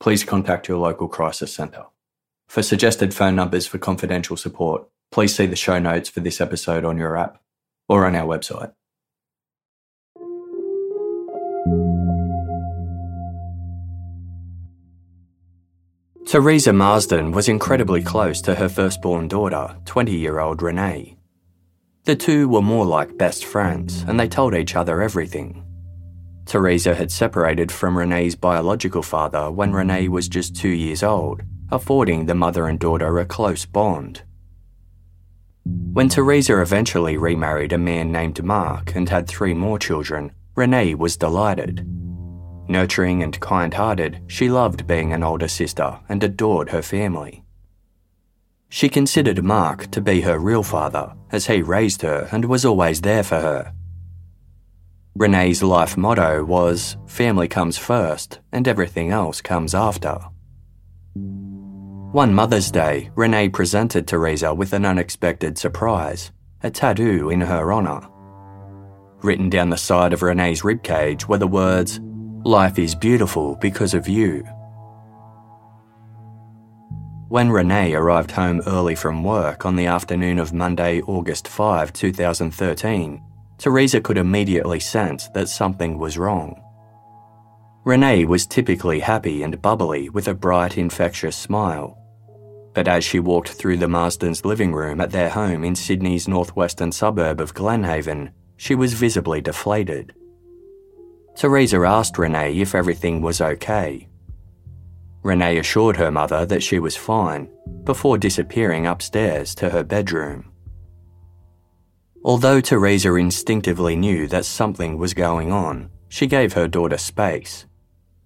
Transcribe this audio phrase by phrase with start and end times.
[0.00, 1.84] please contact your local crisis centre.
[2.48, 6.84] For suggested phone numbers for confidential support, please see the show notes for this episode
[6.84, 7.40] on your app
[7.88, 8.72] or on our website.
[16.26, 21.16] Teresa Marsden was incredibly close to her firstborn daughter, 20 year old Renee.
[22.04, 25.69] The two were more like best friends and they told each other everything.
[26.50, 32.26] Teresa had separated from Renee's biological father when Renee was just two years old, affording
[32.26, 34.24] the mother and daughter a close bond.
[35.92, 41.16] When Teresa eventually remarried a man named Mark and had three more children, Renee was
[41.16, 41.86] delighted.
[42.68, 47.44] Nurturing and kind hearted, she loved being an older sister and adored her family.
[48.68, 53.02] She considered Mark to be her real father, as he raised her and was always
[53.02, 53.72] there for her.
[55.16, 60.18] Renee's life motto was family comes first and everything else comes after.
[62.12, 66.30] One Mother's Day, Renee presented Teresa with an unexpected surprise
[66.62, 68.06] a tattoo in her honour.
[69.22, 72.00] Written down the side of Renee's ribcage were the words,
[72.44, 74.46] Life is beautiful because of you.
[77.28, 83.22] When Renee arrived home early from work on the afternoon of Monday, August 5, 2013,
[83.60, 86.62] Teresa could immediately sense that something was wrong.
[87.84, 91.98] Renee was typically happy and bubbly with a bright, infectious smile.
[92.72, 96.90] But as she walked through the Marsdens' living room at their home in Sydney's northwestern
[96.90, 100.14] suburb of Glenhaven, she was visibly deflated.
[101.36, 104.08] Teresa asked Renee if everything was okay.
[105.22, 107.50] Renee assured her mother that she was fine
[107.84, 110.49] before disappearing upstairs to her bedroom.
[112.22, 117.66] Although Teresa instinctively knew that something was going on, she gave her daughter space.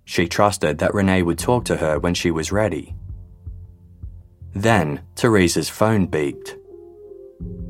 [0.04, 2.94] She trusted that Renee would talk to her when she was ready.
[4.54, 6.56] Then, Teresa's phone beeped.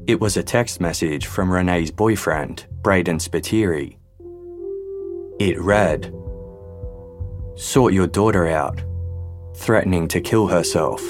[0.06, 3.96] It was a text message from Renee's boyfriend, Braden Spiteri.
[5.38, 6.14] It read
[7.56, 8.82] Sort your daughter out,
[9.56, 11.02] threatening to kill herself.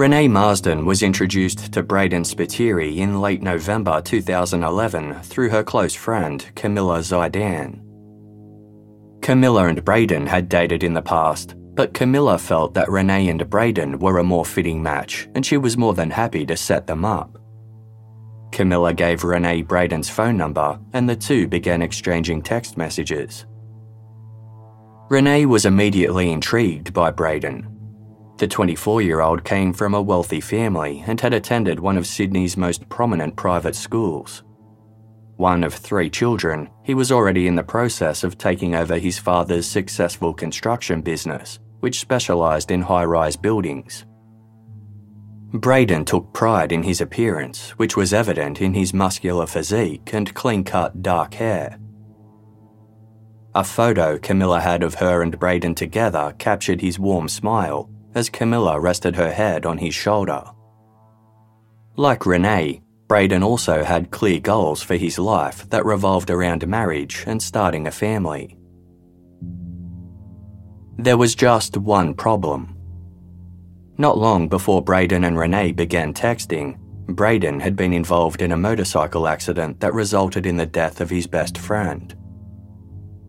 [0.00, 6.50] Renee Marsden was introduced to Braden Spiteri in late November 2011 through her close friend,
[6.54, 7.82] Camilla Zaidan.
[9.20, 13.98] Camilla and Braden had dated in the past, but Camilla felt that Renee and Braden
[13.98, 17.36] were a more fitting match and she was more than happy to set them up.
[18.52, 23.44] Camilla gave Renee Braden's phone number and the two began exchanging text messages.
[25.10, 27.69] Renee was immediately intrigued by Braden.
[28.40, 32.56] The 24 year old came from a wealthy family and had attended one of Sydney's
[32.56, 34.44] most prominent private schools.
[35.36, 39.66] One of three children, he was already in the process of taking over his father's
[39.66, 44.06] successful construction business, which specialised in high rise buildings.
[45.52, 50.64] Braden took pride in his appearance, which was evident in his muscular physique and clean
[50.64, 51.78] cut dark hair.
[53.54, 58.78] A photo Camilla had of her and Braden together captured his warm smile as Camilla
[58.78, 60.42] rested her head on his shoulder.
[61.96, 67.42] Like Renee, Braden also had clear goals for his life that revolved around marriage and
[67.42, 68.56] starting a family.
[70.96, 72.76] There was just one problem.
[73.98, 76.78] Not long before Braden and Renee began texting,
[77.08, 81.26] Braden had been involved in a motorcycle accident that resulted in the death of his
[81.26, 82.14] best friend.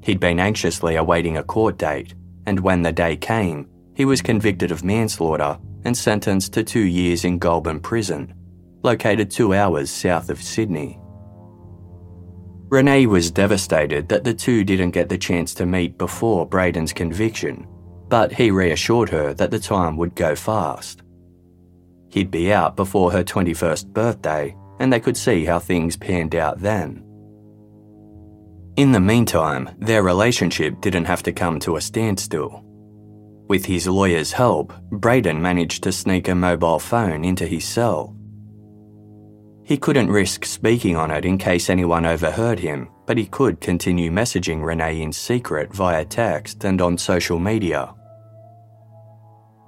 [0.03, 2.13] He'd been anxiously awaiting a court date,
[2.45, 3.67] and when the day came,
[4.01, 8.33] he was convicted of manslaughter and sentenced to two years in Goulburn Prison,
[8.81, 10.99] located two hours south of Sydney.
[12.69, 17.67] Renee was devastated that the two didn't get the chance to meet before Braden's conviction,
[18.07, 21.03] but he reassured her that the time would go fast.
[22.09, 26.57] He'd be out before her 21st birthday, and they could see how things panned out
[26.57, 27.05] then.
[28.77, 32.65] In the meantime, their relationship didn't have to come to a standstill.
[33.51, 38.15] With his lawyer's help, Braden managed to sneak a mobile phone into his cell.
[39.65, 44.09] He couldn't risk speaking on it in case anyone overheard him, but he could continue
[44.09, 47.93] messaging Renee in secret via text and on social media.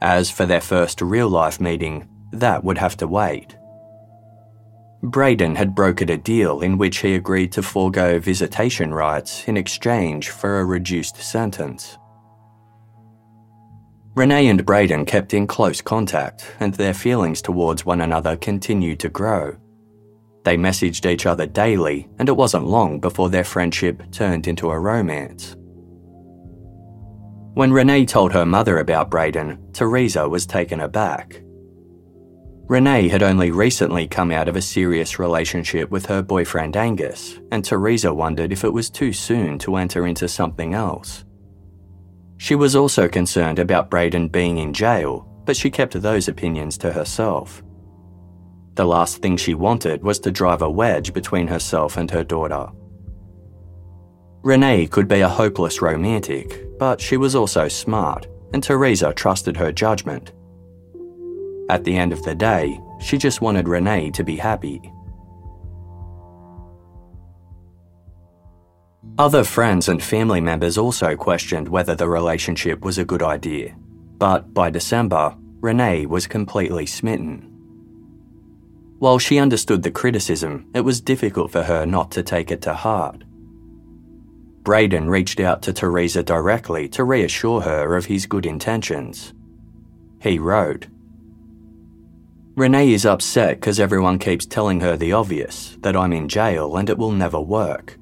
[0.02, 3.58] As for their first real life meeting, that would have to wait.
[5.02, 10.30] Braden had brokered a deal in which he agreed to forego visitation rights in exchange
[10.30, 11.98] for a reduced sentence.
[14.16, 19.10] Renee and Braden kept in close contact, and their feelings towards one another continued to
[19.10, 19.56] grow.
[20.44, 24.80] They messaged each other daily, and it wasn't long before their friendship turned into a
[24.80, 25.56] romance.
[27.56, 31.42] When Renee told her mother about Braden, Teresa was taken aback.
[32.68, 37.66] Renee had only recently come out of a serious relationship with her boyfriend Angus, and
[37.66, 41.26] Teresa wondered if it was too soon to enter into something else.
[42.44, 46.92] She was also concerned about Braden being in jail, but she kept those opinions to
[46.92, 47.64] herself.
[48.76, 52.68] The last thing she wanted was to drive a wedge between herself and her daughter.
[54.44, 59.72] Renee could be a hopeless romantic, but she was also smart, and Teresa trusted her
[59.72, 60.34] judgment
[61.74, 64.93] at the end of the day, she just wanted Renee to be happy.
[69.20, 73.76] Other friends and family members also questioned whether the relationship was a good idea,
[74.18, 77.48] but by December, Renee was completely smitten.
[78.98, 82.74] While she understood the criticism, it was difficult for her not to take it to
[82.74, 83.24] heart.
[84.64, 89.34] Braden reached out to Teresa directly to reassure her of his good intentions.
[90.22, 90.88] He wrote,
[92.56, 96.90] Renee is upset because everyone keeps telling her the obvious that I'm in jail and
[96.90, 98.00] it will never work.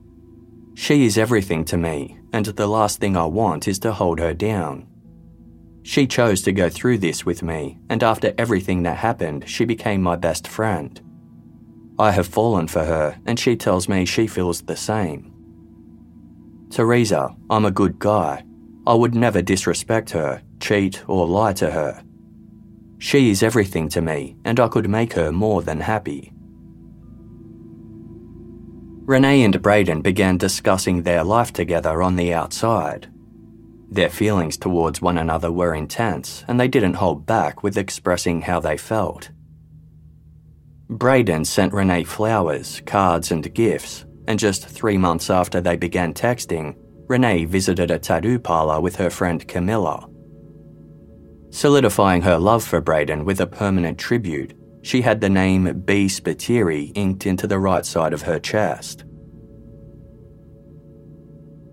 [0.74, 4.34] She is everything to me, and the last thing I want is to hold her
[4.34, 4.88] down.
[5.84, 10.02] She chose to go through this with me, and after everything that happened, she became
[10.02, 11.00] my best friend.
[11.98, 15.34] I have fallen for her, and she tells me she feels the same.
[16.70, 18.46] Teresa, I'm a good guy.
[18.88, 22.02] I would never disrespect her, cheat, or lie to her.
[22.98, 26.32] She is everything to me, and I could make her more than happy.
[29.12, 33.10] Renee and Braden began discussing their life together on the outside.
[33.90, 38.62] Their feelings towards one another were intense, and they didn't hold back with expressing how
[38.62, 39.30] they felt.
[40.88, 46.78] Braden sent Renee flowers, cards, and gifts, and just three months after they began texting,
[47.10, 50.08] Renee visited a tattoo parlor with her friend Camilla.
[51.50, 56.08] Solidifying her love for Braden with a permanent tribute, she had the name B.
[56.08, 59.04] Spiteri inked into the right side of her chest.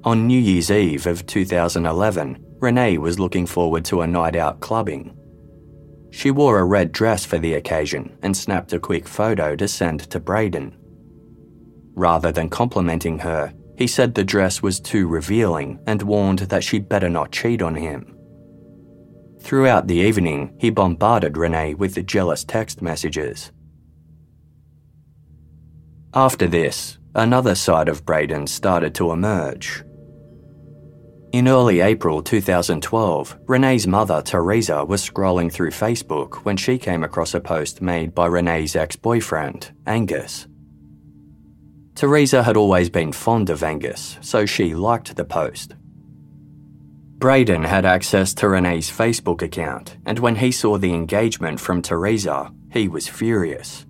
[0.04, 5.16] On New Year's Eve of 2011, Renee was looking forward to a night out clubbing.
[6.10, 10.00] She wore a red dress for the occasion and snapped a quick photo to send
[10.10, 10.76] to Braden.
[11.94, 16.88] Rather than complimenting her, he said the dress was too revealing and warned that she'd
[16.88, 18.17] better not cheat on him.
[19.40, 23.52] Throughout the evening, he bombarded Renee with jealous text messages.
[26.14, 29.84] After this, another side of Braden started to emerge.
[31.32, 37.34] In early April 2012, Renee's mother, Teresa, was scrolling through Facebook when she came across
[37.34, 40.46] a post made by Renee's ex boyfriend, Angus.
[41.94, 45.74] Teresa had always been fond of Angus, so she liked the post.
[47.18, 52.52] Braden had access to Renee's Facebook account, and when he saw the engagement from Teresa,
[52.70, 53.86] he was furious.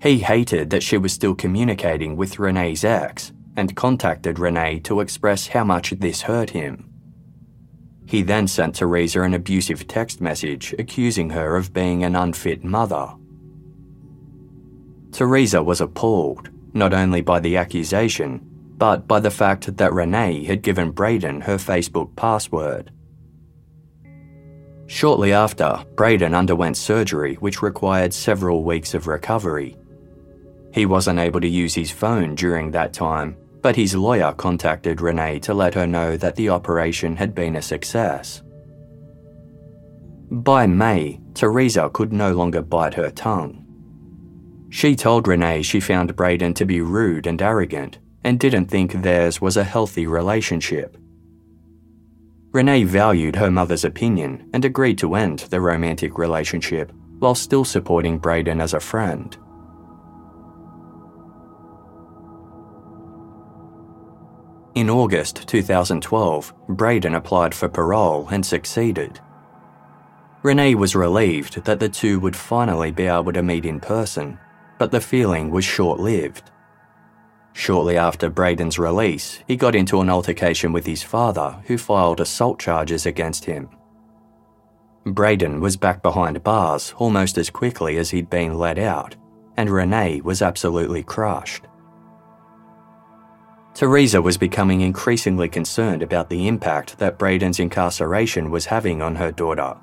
[0.00, 5.48] He hated that she was still communicating with Renee's ex and contacted Renee to express
[5.48, 6.90] how much this hurt him.
[8.06, 13.12] He then sent Teresa an abusive text message accusing her of being an unfit mother.
[15.12, 18.51] Teresa was appalled, not only by the accusation,
[18.82, 22.90] but by the fact that Renee had given Braden her Facebook password.
[24.88, 29.76] Shortly after, Braden underwent surgery which required several weeks of recovery.
[30.74, 35.38] He wasn't able to use his phone during that time but his lawyer contacted Renee
[35.38, 38.42] to let her know that the operation had been a success.
[40.32, 43.64] By May, Teresa could no longer bite her tongue.
[44.70, 49.40] She told Renee she found Braden to be rude and arrogant and didn't think theirs
[49.40, 50.96] was a healthy relationship.
[52.52, 58.18] Renee valued her mother's opinion and agreed to end the romantic relationship while still supporting
[58.18, 59.36] Braden as a friend.
[64.74, 69.20] In August 2012, Braden applied for parole and succeeded.
[70.42, 74.38] Renee was relieved that the two would finally be able to meet in person,
[74.78, 76.51] but the feeling was short lived.
[77.52, 82.58] Shortly after Braden's release, he got into an altercation with his father, who filed assault
[82.58, 83.68] charges against him.
[85.04, 89.16] Braden was back behind bars almost as quickly as he'd been let out,
[89.56, 91.64] and Renee was absolutely crushed.
[93.74, 99.32] Teresa was becoming increasingly concerned about the impact that Braden's incarceration was having on her
[99.32, 99.76] daughter.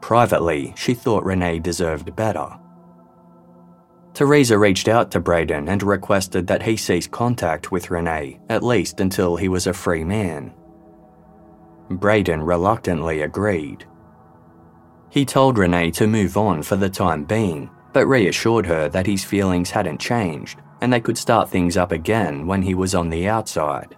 [0.00, 2.48] Privately, she thought Renee deserved better.
[4.16, 8.98] Teresa reached out to Braden and requested that he cease contact with Renee, at least
[8.98, 10.54] until he was a free man.
[11.90, 13.84] Braden reluctantly agreed.
[15.10, 19.22] He told Renee to move on for the time being, but reassured her that his
[19.22, 23.28] feelings hadn't changed and they could start things up again when he was on the
[23.28, 23.94] outside.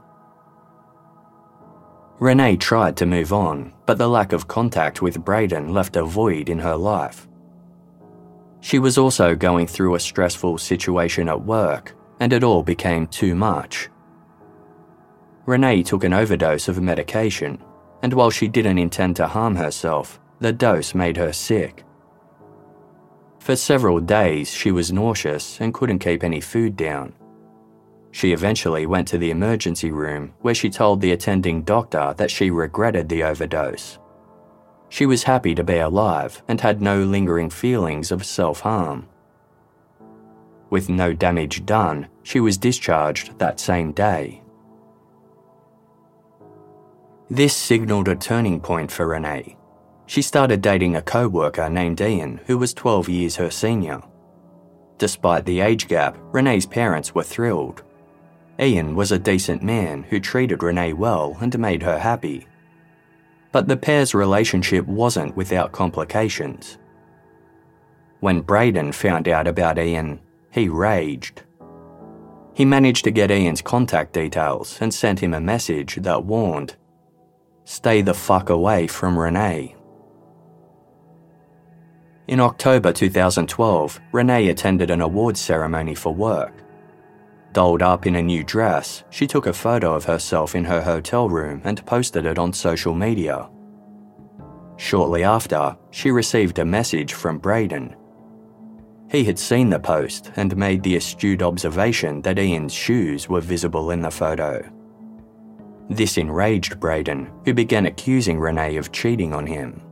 [2.18, 6.48] Renee tried to move on, but the lack of contact with Braden left a void
[6.48, 7.27] in her life.
[8.60, 13.34] She was also going through a stressful situation at work, and it all became too
[13.34, 13.88] much.
[15.46, 17.62] Renee took an overdose of medication,
[18.02, 21.84] and while she didn't intend to harm herself, the dose made her sick.
[23.38, 27.14] For several days, she was nauseous and couldn't keep any food down.
[28.10, 32.50] She eventually went to the emergency room where she told the attending doctor that she
[32.50, 33.98] regretted the overdose.
[34.88, 39.08] She was happy to be alive and had no lingering feelings of self harm.
[40.70, 44.42] With no damage done, she was discharged that same day.
[47.30, 49.58] This signalled a turning point for Renee
[50.08, 54.00] she started dating a co worker named Ian, who was 12 years her senior.
[54.96, 57.82] Despite the age gap, Renee's parents were thrilled.
[58.58, 62.46] Ian was a decent man who treated Renee well and made her happy.
[63.58, 66.78] But the pair's relationship wasn't without complications.
[68.20, 70.20] When Braden found out about Ian,
[70.52, 71.42] he raged.
[72.54, 76.76] He managed to get Ian's contact details and sent him a message that warned
[77.64, 79.74] Stay the fuck away from Renee.
[82.28, 86.52] In October 2012, Renee attended an awards ceremony for work.
[87.58, 91.28] Dolled up in a new dress, she took a photo of herself in her hotel
[91.28, 93.50] room and posted it on social media.
[94.76, 97.96] Shortly after, she received a message from Braden.
[99.10, 103.90] He had seen the post and made the astute observation that Ian's shoes were visible
[103.90, 104.62] in the photo.
[105.90, 109.82] This enraged Braden, who began accusing Renee of cheating on him.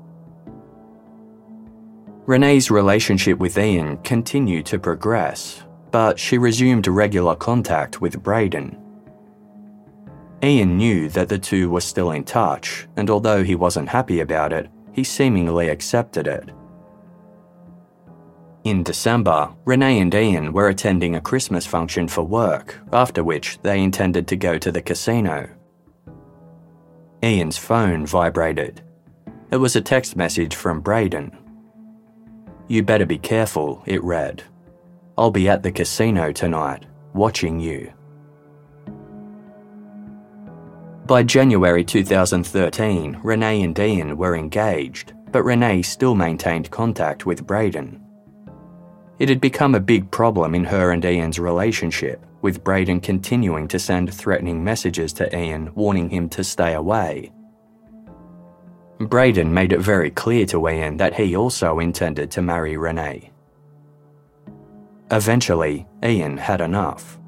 [2.27, 8.77] Renee's relationship with Ian continued to progress, but she resumed regular contact with Braden.
[10.43, 14.53] Ian knew that the two were still in touch, and although he wasn't happy about
[14.53, 16.51] it, he seemingly accepted it.
[18.65, 23.81] In December, Renee and Ian were attending a Christmas function for work, after which they
[23.81, 25.49] intended to go to the casino.
[27.23, 28.83] Ian's phone vibrated.
[29.51, 31.37] It was a text message from Braden.
[32.69, 34.43] You better be careful, it read.
[35.19, 37.91] I'll be at the casino tonight, watching you.
[41.07, 48.03] By January 2013, Renee and Ian were engaged, but Renee still maintained contact with Braden.
[49.19, 53.79] It had become a big problem in her and Ian's relationship, with Braden continuing to
[53.79, 57.33] send threatening messages to Ian warning him to stay away.
[58.99, 63.31] Braden made it very clear to Ian that he also intended to marry Renee.
[65.11, 67.19] Eventually, Ian had enough.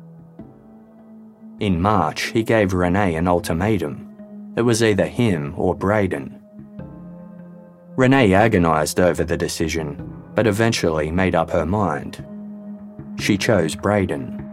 [1.61, 4.53] In March, he gave Renee an ultimatum.
[4.57, 6.43] It was either him or Braden.
[7.97, 12.25] Renee agonised over the decision, but eventually made up her mind.
[13.21, 14.45] She chose Braden.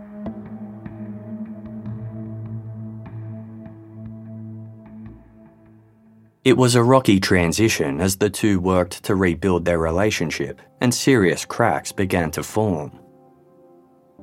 [6.44, 11.44] It was a rocky transition as the two worked to rebuild their relationship, and serious
[11.44, 13.00] cracks began to form.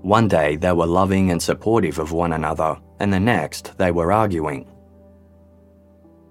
[0.03, 4.13] One day they were loving and supportive of one another, and the next they were
[4.13, 4.69] arguing.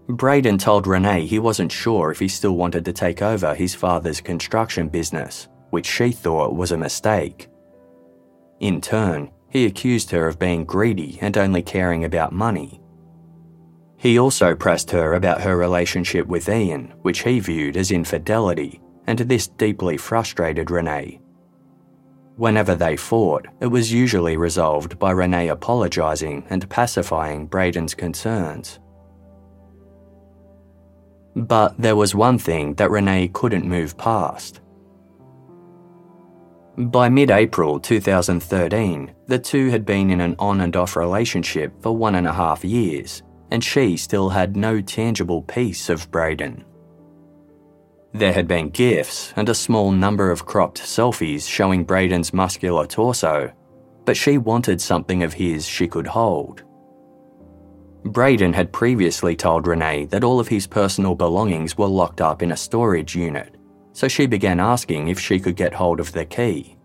[0.08, 4.22] Braden told Renee he wasn't sure if he still wanted to take over his father's
[4.22, 7.48] construction business, which she thought was a mistake.
[8.60, 12.82] In turn, he accused her of being greedy and only caring about money,
[14.02, 19.20] he also pressed her about her relationship with Ian, which he viewed as infidelity, and
[19.20, 21.21] this deeply frustrated Renee.
[22.42, 28.80] Whenever they fought, it was usually resolved by Renee apologising and pacifying Braden's concerns.
[31.36, 34.60] But there was one thing that Renee couldn't move past.
[36.80, 41.96] By mid April 2013, the two had been in an on and off relationship for
[41.96, 43.22] one and a half years
[43.52, 46.66] and she still had no tangible piece of Braden.
[48.14, 53.52] There had been gifts and a small number of cropped selfies showing Braden's muscular torso,
[54.04, 56.64] but she wanted something of his she could hold.
[58.04, 62.52] Braden had previously told Renee that all of his personal belongings were locked up in
[62.52, 63.56] a storage unit,
[63.94, 66.78] so she began asking if she could get hold of the key.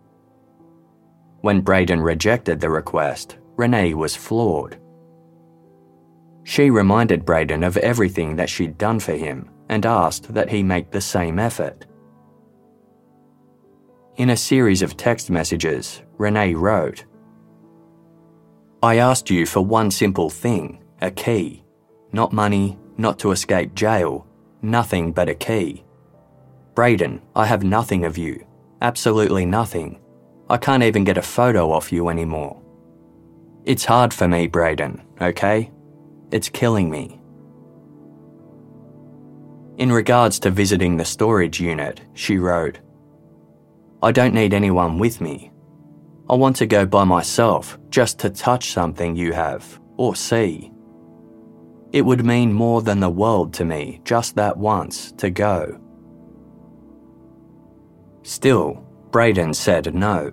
[1.40, 4.78] When Braden rejected the request, Renee was floored.
[6.44, 10.90] She reminded Braden of everything that she'd done for him and asked that he make
[10.90, 11.86] the same effort.
[14.16, 17.04] In a series of text messages, Renee wrote,
[18.82, 21.64] I asked you for one simple thing a key.
[22.12, 24.26] Not money, not to escape jail,
[24.62, 25.84] nothing but a key.
[26.74, 28.46] Braden, I have nothing of you.
[28.80, 30.00] Absolutely nothing.
[30.48, 32.62] I can't even get a photo off you anymore.
[33.64, 35.70] It's hard for me, Braden, okay?
[36.30, 37.15] It's killing me.
[39.78, 42.78] In regards to visiting the storage unit, she wrote,
[44.02, 45.50] I don't need anyone with me.
[46.30, 50.72] I want to go by myself just to touch something you have or see.
[51.92, 55.78] It would mean more than the world to me just that once to go.
[58.22, 60.32] Still, Braden said no.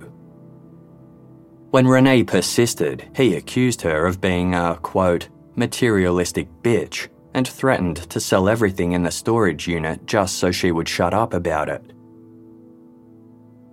[1.72, 8.20] When Renee persisted, he accused her of being a, quote, materialistic bitch and threatened to
[8.20, 11.94] sell everything in the storage unit just so she would shut up about it.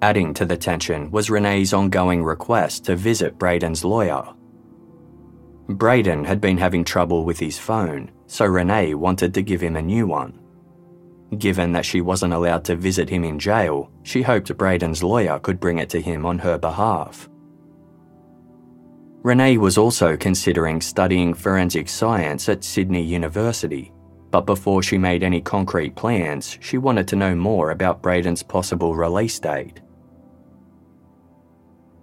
[0.03, 4.35] Adding to the tension was Renee's ongoing request to visit Braden's lawyer.
[5.69, 9.83] Braden had been having trouble with his phone, so Renee wanted to give him a
[9.83, 10.41] new one.
[11.39, 15.61] Given that she wasn't allowed to visit him in jail, she hoped Braden's lawyer could
[15.61, 17.29] bring it to him on her behalf.
[19.23, 23.93] Renee was also considering studying forensic science at Sydney University,
[24.31, 28.97] but before she made any concrete plans, she wanted to know more about Braden's possible
[28.97, 29.83] release date.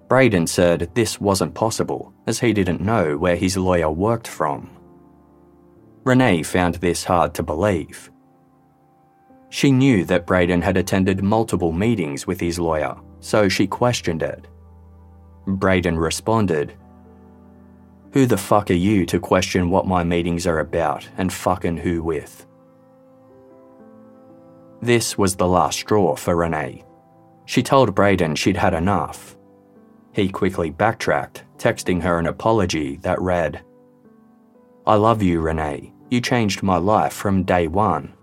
[0.08, 4.70] Braden said this wasn't possible, as he didn't know where his lawyer worked from.
[6.04, 8.12] Renee found this hard to believe.
[9.50, 14.48] She knew that Braden had attended multiple meetings with his lawyer, so she questioned it.
[15.48, 16.76] Braden responded
[18.18, 22.02] who the fuck are you to question what my meetings are about and fucking who
[22.02, 22.48] with?
[24.82, 26.84] This was the last straw for Renee.
[27.46, 29.38] She told Braden she'd had enough.
[30.14, 33.64] He quickly backtracked, texting her an apology that read
[34.88, 35.94] I love you, Renee.
[36.10, 38.16] You changed my life from day one.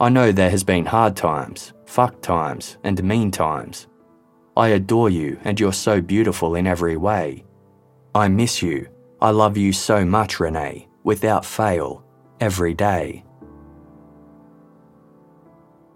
[0.00, 3.88] I know there has been hard times, fuck times, and mean times.
[4.56, 7.44] I adore you and you're so beautiful in every way.
[8.14, 8.88] I miss you.
[9.22, 12.04] I love you so much, Renee, without fail,
[12.40, 13.24] every day.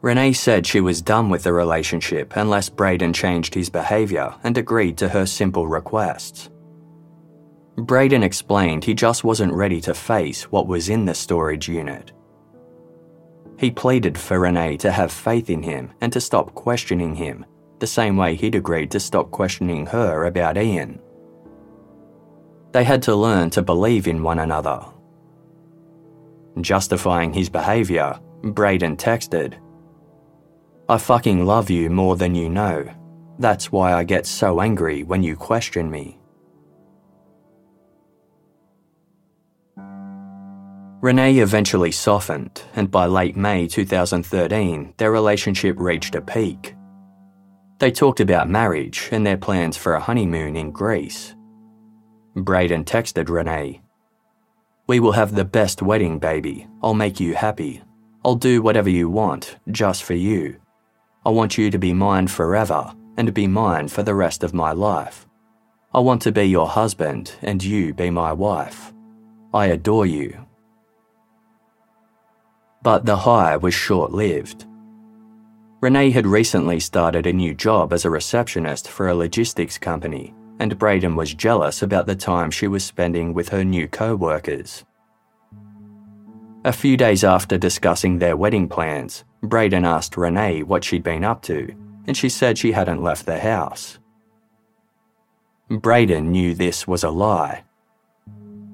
[0.00, 4.96] Renee said she was done with the relationship unless Braden changed his behaviour and agreed
[4.98, 6.50] to her simple requests.
[7.76, 12.12] Braden explained he just wasn't ready to face what was in the storage unit.
[13.58, 17.44] He pleaded for Renee to have faith in him and to stop questioning him,
[17.80, 21.00] the same way he'd agreed to stop questioning her about Ian.
[22.72, 24.84] They had to learn to believe in one another.
[26.60, 29.58] Justifying his behaviour, Braden texted,
[30.88, 32.88] I fucking love you more than you know.
[33.38, 36.18] That's why I get so angry when you question me.
[41.06, 46.74] Renee eventually softened, and by late May 2013, their relationship reached a peak.
[47.78, 51.35] They talked about marriage and their plans for a honeymoon in Greece.
[52.36, 53.80] Braden texted Renee,
[54.86, 56.66] We will have the best wedding, baby.
[56.82, 57.82] I'll make you happy.
[58.26, 60.60] I'll do whatever you want, just for you.
[61.24, 64.72] I want you to be mine forever and be mine for the rest of my
[64.72, 65.26] life.
[65.94, 68.92] I want to be your husband and you be my wife.
[69.54, 70.44] I adore you.
[72.82, 74.66] But the high was short lived.
[75.80, 80.78] Renee had recently started a new job as a receptionist for a logistics company, and
[80.78, 84.84] Braden was jealous about the time she was spending with her new co workers.
[86.64, 91.42] A few days after discussing their wedding plans, Braden asked Renee what she'd been up
[91.42, 91.72] to,
[92.06, 93.98] and she said she hadn't left the house.
[95.68, 97.64] Braden knew this was a lie.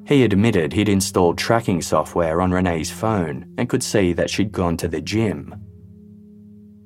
[0.07, 4.77] He admitted he'd installed tracking software on Renee's phone and could see that she'd gone
[4.79, 5.55] to the gym.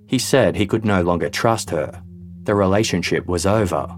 [0.06, 2.02] He said he could no longer trust her.
[2.44, 3.96] The relationship was over.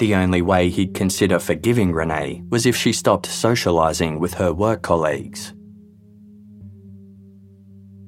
[0.00, 4.80] The only way he'd consider forgiving Renee was if she stopped socialising with her work
[4.80, 5.52] colleagues.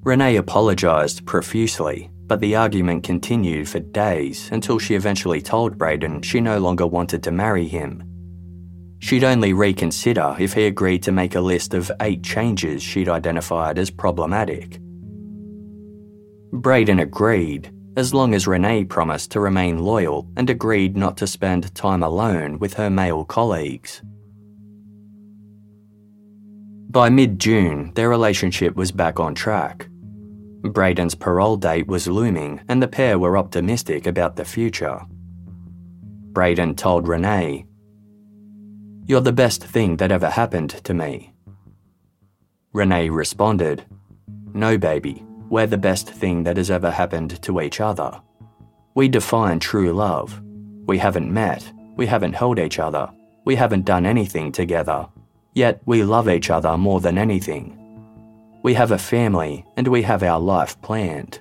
[0.02, 6.40] Renee apologised profusely, but the argument continued for days until she eventually told Braden she
[6.40, 8.02] no longer wanted to marry him.
[9.00, 13.78] She'd only reconsider if he agreed to make a list of eight changes she'd identified
[13.78, 14.81] as problematic.
[16.55, 21.74] Braden agreed, as long as Renee promised to remain loyal and agreed not to spend
[21.74, 24.02] time alone with her male colleagues.
[26.90, 29.88] By mid June, their relationship was back on track.
[30.62, 35.00] Braden's parole date was looming, and the pair were optimistic about the future.
[36.33, 37.66] Braden told Renee,
[39.07, 41.35] You're the best thing that ever happened to me.
[42.72, 43.85] Renee responded,
[44.55, 48.11] No, baby, we're the best thing that has ever happened to each other.
[48.95, 50.41] We define true love.
[50.87, 53.11] We haven't met, we haven't held each other,
[53.45, 55.07] we haven't done anything together,
[55.53, 57.77] yet we love each other more than anything.
[58.62, 61.41] We have a family and we have our life planned.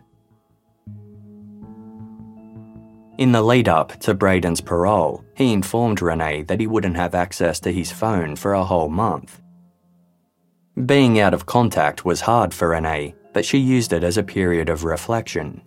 [3.18, 7.62] In the lead up to Braden's parole, he informed Renee that he wouldn't have access
[7.62, 9.42] to his phone for a whole month.
[10.86, 14.70] Being out of contact was hard for Renee, but she used it as a period
[14.70, 15.62] of reflection.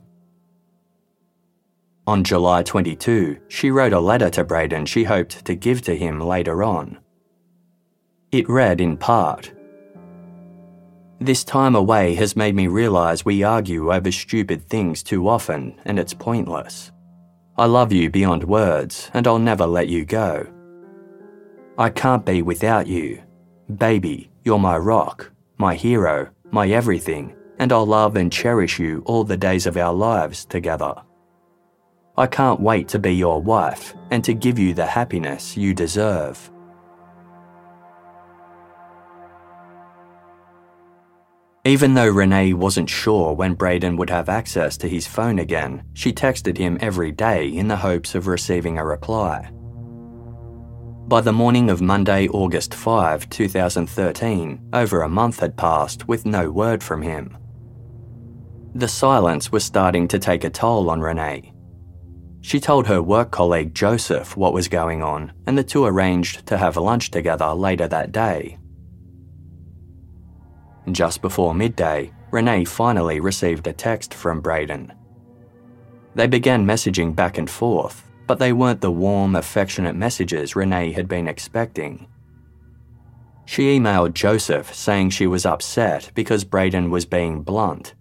[2.06, 6.20] On July 22, she wrote a letter to Braden she hoped to give to him
[6.20, 6.98] later on.
[8.30, 9.52] It read in part
[11.24, 15.98] this time away has made me realise we argue over stupid things too often, and
[15.98, 16.92] it's pointless.
[17.56, 20.46] I love you beyond words, and I'll never let you go.
[21.78, 23.22] I can't be without you.
[23.76, 29.24] Baby, you're my rock, my hero, my everything, and I'll love and cherish you all
[29.24, 30.94] the days of our lives together.
[32.16, 36.50] I can't wait to be your wife and to give you the happiness you deserve.
[41.66, 46.12] Even though Renee wasn't sure when Braden would have access to his phone again, she
[46.12, 49.50] texted him every day in the hopes of receiving a reply.
[51.08, 56.50] By the morning of Monday, August 5, 2013, over a month had passed with no
[56.50, 57.36] word from him.
[58.76, 61.52] The silence was starting to take a toll on Renee.
[62.40, 66.58] She told her work colleague Joseph what was going on, and the two arranged to
[66.58, 68.58] have lunch together later that day.
[70.90, 74.92] Just before midday, Renee finally received a text from Braden.
[76.16, 81.06] They began messaging back and forth, but they weren't the warm, affectionate messages Renee had
[81.06, 82.08] been expecting.
[83.46, 87.94] She emailed Joseph saying she was upset because Braden was being blunt.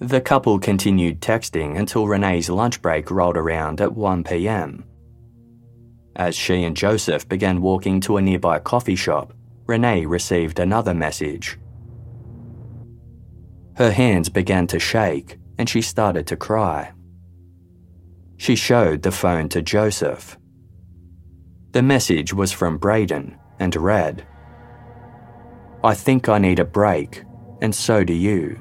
[0.00, 4.84] The couple continued texting until Renee's lunch break rolled around at 1 pm.
[6.16, 9.34] As she and Joseph began walking to a nearby coffee shop,
[9.66, 11.58] Renee received another message.
[13.76, 16.92] Her hands began to shake and she started to cry.
[18.38, 20.38] She showed the phone to Joseph.
[21.72, 24.26] The message was from Braden and read
[25.84, 27.22] I think I need a break,
[27.60, 28.58] and so do you.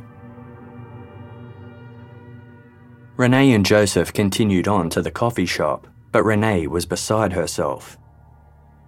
[3.19, 7.97] Renee and Joseph continued on to the coffee shop, but Renee was beside herself.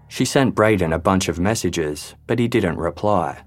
[0.08, 3.44] She sent Braden a bunch of messages, but he didn't reply.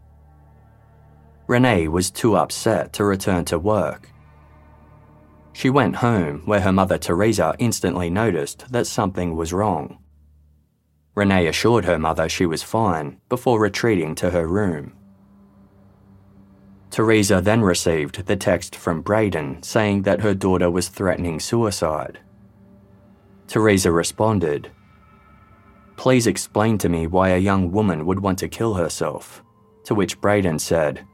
[1.46, 4.10] Renee was too upset to return to work.
[5.54, 10.00] She went home, where her mother Teresa instantly noticed that something was wrong.
[11.14, 14.92] Renee assured her mother she was fine before retreating to her room.
[16.94, 22.20] Teresa then received the text from Braden saying that her daughter was threatening suicide.
[23.48, 24.70] Teresa responded,
[25.96, 29.42] Please explain to me why a young woman would want to kill herself.
[29.86, 31.04] To which Braden said,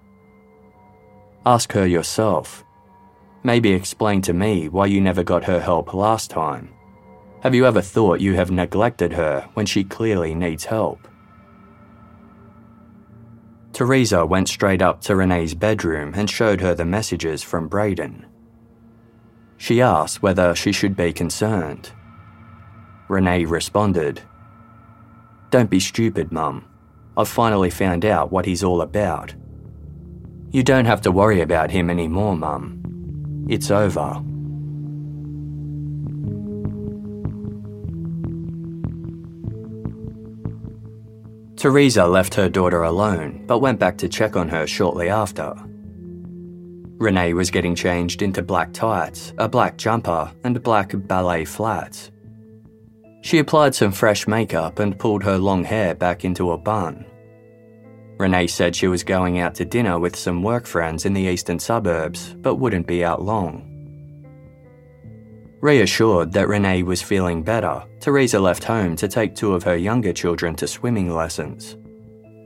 [1.46, 2.62] Ask her yourself.
[3.42, 6.74] Maybe explain to me why you never got her help last time.
[7.42, 11.08] Have you ever thought you have neglected her when she clearly needs help?
[13.80, 18.26] Teresa went straight up to Renee's bedroom and showed her the messages from Braden.
[19.56, 21.90] She asked whether she should be concerned.
[23.08, 24.20] Renee responded,
[25.48, 26.66] Don't be stupid, Mum.
[27.16, 29.32] I've finally found out what he's all about.
[30.50, 33.46] You don't have to worry about him anymore, Mum.
[33.48, 34.22] It's over.
[41.60, 45.52] Teresa left her daughter alone, but went back to check on her shortly after.
[46.96, 52.10] Renee was getting changed into black tights, a black jumper, and black ballet flats.
[53.20, 57.04] She applied some fresh makeup and pulled her long hair back into a bun.
[58.18, 61.58] Renee said she was going out to dinner with some work friends in the eastern
[61.58, 63.69] suburbs, but wouldn't be out long.
[65.60, 70.12] Reassured that Renee was feeling better, Teresa left home to take two of her younger
[70.12, 71.76] children to swimming lessons.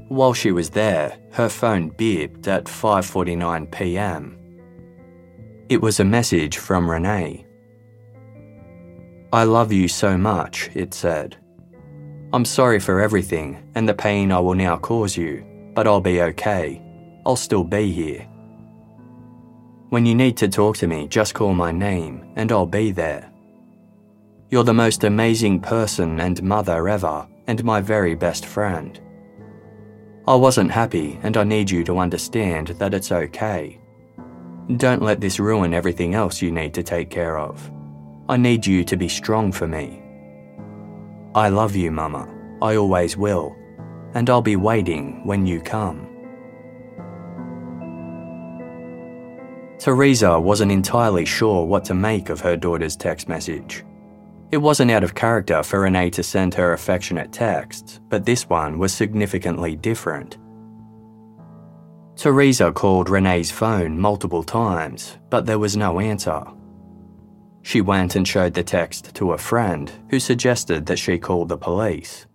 [0.09, 4.37] While she was there, her phone beeped at 5:49 p.m.
[5.69, 7.47] It was a message from Renee.
[9.33, 11.37] I love you so much, it said.
[12.33, 16.21] I'm sorry for everything and the pain I will now cause you, but I'll be
[16.21, 16.83] okay.
[17.25, 18.29] I'll still be here.
[19.91, 23.31] When you need to talk to me, just call my name and I'll be there.
[24.51, 29.01] You're the most amazing person and mother ever, and my very best friend.
[30.27, 33.79] I wasn't happy, and I need you to understand that it's okay.
[34.77, 37.71] Don't let this ruin everything else you need to take care of.
[38.29, 40.03] I need you to be strong for me.
[41.35, 42.29] I love you, Mama.
[42.63, 43.55] I always will.
[44.15, 46.04] And I'll be waiting when you come.
[49.79, 53.85] Teresa wasn't entirely sure what to make of her daughter's text message.
[54.53, 58.79] It wasn't out of character for Renee to send her affectionate texts, but this one
[58.79, 60.39] was significantly different.
[62.17, 66.45] Teresa called Renee's phone multiple times, but there was no answer.
[67.63, 71.59] She went and showed the text to a friend, who suggested that she call the
[71.59, 72.27] police.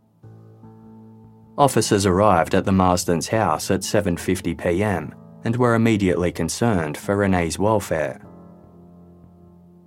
[1.58, 7.60] Officers arrived at the Marsden's house at 7:50 p.m and were immediately concerned for Renee's
[7.60, 8.22] welfare.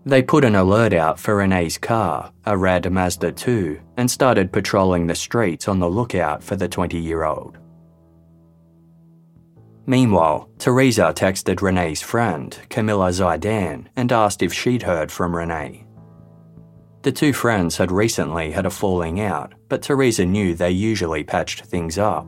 [0.05, 5.07] They put an alert out for Renee's car, a red Mazda 2, and started patrolling
[5.07, 7.59] the streets on the lookout for the 20 year old.
[9.87, 15.87] Meanwhile, Teresa texted Renee's friend, Camilla Zaidan, and asked if she'd heard from Renee.
[17.03, 21.65] The two friends had recently had a falling out, but Teresa knew they usually patched
[21.65, 22.27] things up.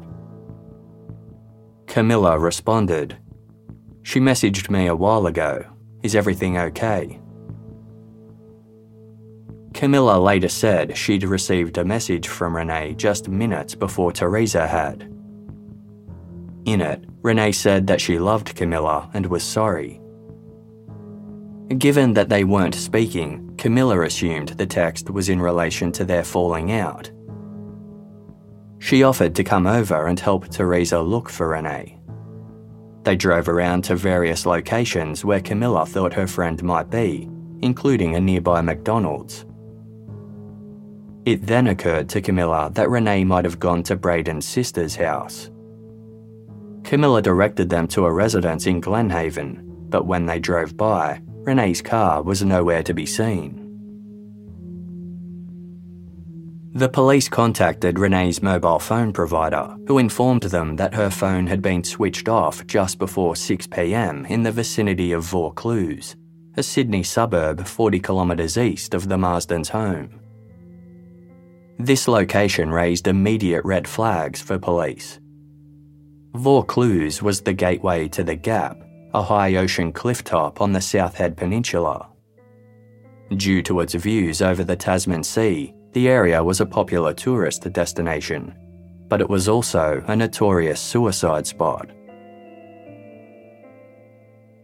[1.94, 3.16] Camilla responded,
[4.02, 5.64] She messaged me a while ago.
[6.02, 7.20] Is everything okay?
[9.72, 15.02] Camilla later said she'd received a message from Renee just minutes before Teresa had.
[16.64, 20.00] In it, Renee said that she loved Camilla and was sorry.
[21.78, 26.72] Given that they weren't speaking, Camilla assumed the text was in relation to their falling
[26.72, 27.12] out
[28.84, 31.98] she offered to come over and help Teresa look for Renee.
[33.02, 37.26] They drove around to various locations where Camilla thought her friend might be,
[37.62, 39.46] including a nearby McDonald's.
[41.24, 45.50] It then occurred to Camilla that Renee might have gone to Braden's sister's house.
[46.82, 52.22] Camilla directed them to a residence in Glenhaven, but when they drove by, Renee's car
[52.22, 53.63] was nowhere to be seen.
[56.76, 61.84] The police contacted Renee's mobile phone provider, who informed them that her phone had been
[61.84, 66.16] switched off just before 6pm in the vicinity of Vaucluse,
[66.56, 70.18] a Sydney suburb 40 kilometres east of the Marsden's home.
[71.78, 75.20] This location raised immediate red flags for police.
[76.34, 78.82] Vaucluse was the gateway to the Gap,
[79.14, 82.08] a high ocean clifftop on the South Head Peninsula.
[83.36, 88.52] Due to its views over the Tasman Sea, the area was a popular tourist destination,
[89.08, 91.88] but it was also a notorious suicide spot.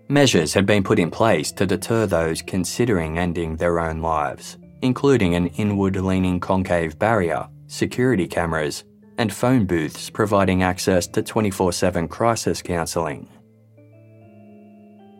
[0.09, 5.37] Measures had been put in place to deter those considering ending their own lives, including
[5.37, 8.85] an inward leaning concave barrier, security cameras,
[9.19, 13.29] and phone booths providing access to 24 7 crisis counselling.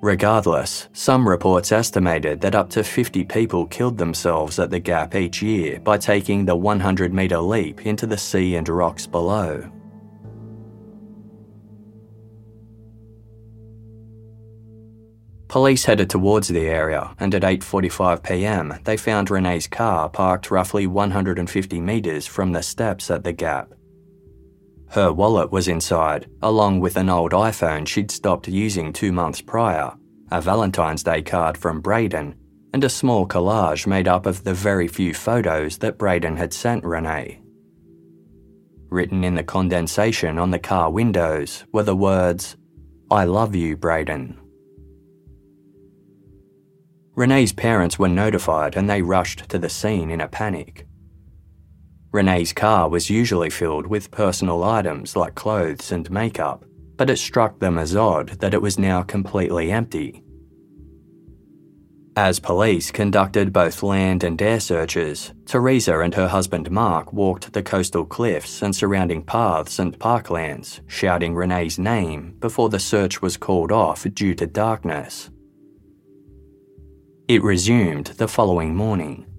[0.03, 5.43] Regardless, some reports estimated that up to 50 people killed themselves at the gap each
[5.43, 9.71] year by taking the 100 metre leap into the sea and rocks below.
[15.49, 20.87] Police headed towards the area, and at 8:45 p.m., they found Renee's car parked roughly
[20.87, 23.75] 150 meters from the steps at the gap.
[24.91, 29.93] Her wallet was inside, along with an old iPhone she'd stopped using two months prior,
[30.33, 32.35] a Valentine's Day card from Braden,
[32.75, 36.85] and a small collage made up of the very few photos that Braden had sent
[36.85, 37.41] Renee.
[38.89, 42.57] Written in the condensation on the car windows were the words,
[43.13, 44.37] I love you, Braden.
[47.15, 50.89] Renee's parents were notified and they rushed to the scene in a panic.
[52.13, 56.65] Renee's car was usually filled with personal items like clothes and makeup,
[56.97, 60.25] but it struck them as odd that it was now completely empty.
[62.17, 67.63] As police conducted both land and air searches, Teresa and her husband Mark walked the
[67.63, 73.71] coastal cliffs and surrounding paths and parklands, shouting Renee's name before the search was called
[73.71, 75.31] off due to darkness.
[77.29, 79.30] It resumed the following morning.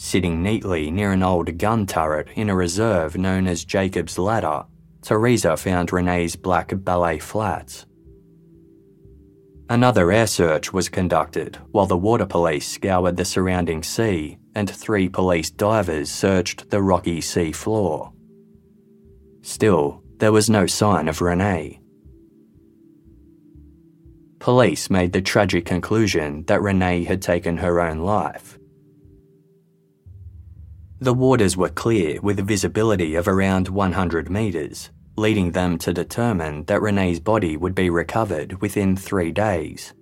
[0.00, 4.64] Sitting neatly near an old gun turret in a reserve known as Jacob's Ladder,
[5.02, 7.84] Teresa found Renee's black ballet flats.
[9.68, 15.08] Another air search was conducted while the water police scoured the surrounding sea and three
[15.08, 18.12] police divers searched the rocky sea floor.
[19.42, 21.80] Still, there was no sign of Renee.
[24.38, 28.57] Police made the tragic conclusion that Renee had taken her own life
[31.00, 36.64] the waters were clear with a visibility of around 100 metres, leading them to determine
[36.64, 39.94] that Renee's body would be recovered within three days.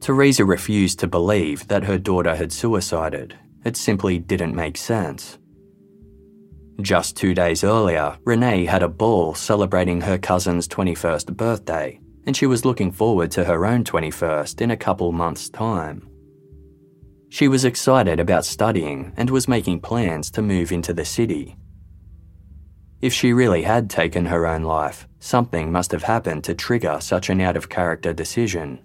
[0.00, 3.38] Teresa refused to believe that her daughter had suicided.
[3.64, 5.38] It simply didn't make sense.
[6.82, 12.46] Just two days earlier, Renee had a ball celebrating her cousin's 21st birthday, and she
[12.46, 16.08] was looking forward to her own 21st in a couple months' time.
[17.34, 21.56] She was excited about studying and was making plans to move into the city.
[23.00, 27.30] If she really had taken her own life, something must have happened to trigger such
[27.30, 28.78] an out of character decision.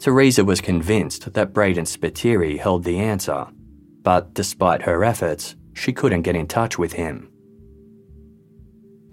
[0.00, 3.46] Teresa was convinced that Braden Spiteri held the answer,
[4.02, 7.30] but despite her efforts, she couldn't get in touch with him.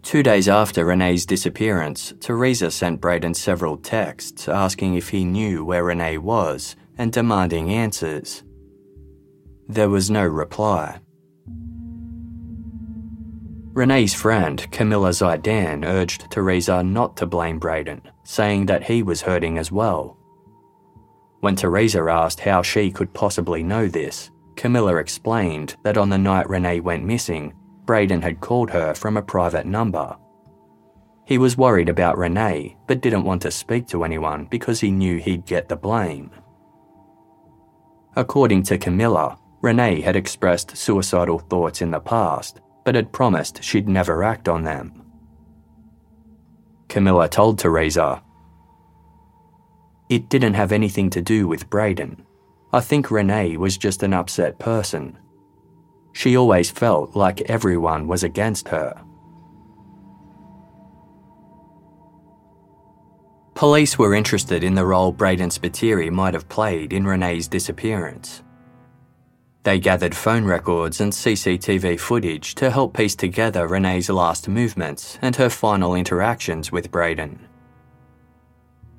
[0.04, 5.86] Two days after Renee's disappearance, Teresa sent Braden several texts asking if he knew where
[5.86, 8.44] Renee was and demanding answers.
[9.68, 11.00] There was no reply.
[13.74, 19.58] Renee's friend, Camilla Zaidan, urged Teresa not to blame Braden, saying that he was hurting
[19.58, 20.18] as well.
[21.40, 26.50] When Teresa asked how she could possibly know this, Camilla explained that on the night
[26.50, 27.54] Renee went missing,
[27.86, 30.18] Braden had called her from a private number.
[31.26, 35.18] He was worried about Renee, but didn't want to speak to anyone because he knew
[35.18, 36.32] he'd get the blame.
[38.20, 43.88] According to Camilla, Renee had expressed suicidal thoughts in the past, but had promised she'd
[43.88, 45.06] never act on them.
[46.90, 48.22] Camilla told Teresa,
[50.10, 52.26] It didn't have anything to do with Braden.
[52.74, 55.18] I think Renee was just an upset person.
[56.12, 59.02] She always felt like everyone was against her.
[63.60, 68.42] Police were interested in the role Braden Spiteri might have played in Renee's disappearance.
[69.64, 75.36] They gathered phone records and CCTV footage to help piece together Renee's last movements and
[75.36, 77.38] her final interactions with Braden.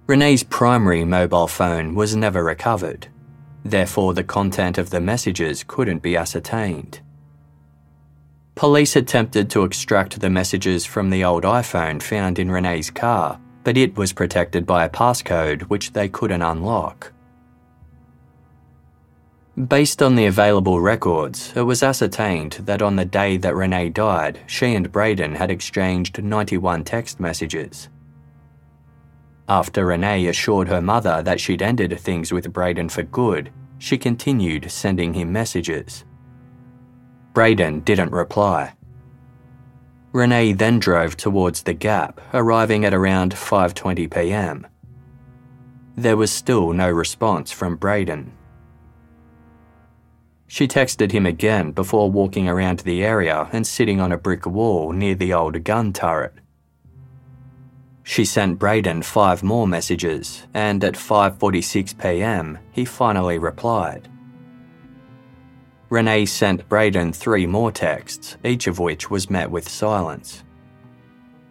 [0.06, 3.08] Renee's primary mobile phone was never recovered,
[3.64, 7.00] therefore, the content of the messages couldn't be ascertained.
[8.56, 13.76] Police attempted to extract the messages from the old iPhone found in Renee's car but
[13.76, 17.12] it was protected by a passcode which they couldn't unlock.
[19.68, 24.40] Based on the available records, it was ascertained that on the day that Renee died,
[24.46, 27.88] she and Braden had exchanged 91 text messages.
[29.48, 34.70] After Renee assured her mother that she'd ended things with Braden for good, she continued
[34.70, 36.04] sending him messages.
[37.34, 38.72] Braden didn't reply.
[40.12, 44.66] Renee then drove towards the gap, arriving at around 5:20 p.m.
[45.96, 48.32] There was still no response from Braden.
[50.48, 54.90] She texted him again before walking around the area and sitting on a brick wall
[54.90, 56.34] near the old gun turret.
[58.02, 64.08] She sent Braden five more messages, and at 5:46 p.m., he finally replied.
[65.90, 70.44] Renee sent Braden three more texts, each of which was met with silence.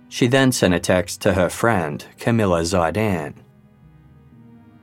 [0.07, 3.35] She then sent a text to her friend, Camilla Zaidan.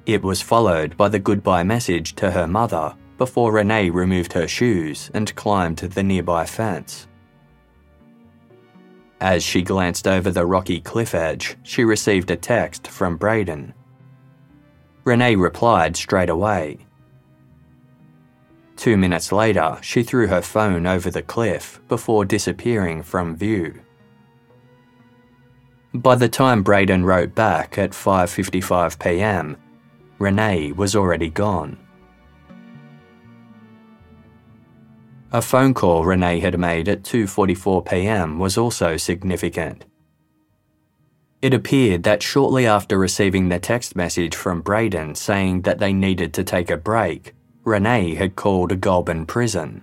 [0.05, 5.11] It was followed by the goodbye message to her mother before Renee removed her shoes
[5.15, 7.09] and climbed the nearby fence.
[9.21, 13.73] As she glanced over the rocky cliff edge, she received a text from Braden.
[15.05, 16.86] Renee replied straight away.
[18.77, 23.81] Two minutes later, she threw her phone over the cliff before disappearing from view.
[25.95, 29.57] By the time Braden wrote back at 5:55 p.m.,
[30.19, 31.79] Renee was already gone.
[35.33, 38.39] A phone call Renee had made at 2:44 p.m.
[38.39, 39.87] was also significant.
[41.41, 46.35] It appeared that shortly after receiving the text message from Braden saying that they needed
[46.35, 47.36] to take a break,
[47.67, 49.83] Renee had called a Goulburn prison.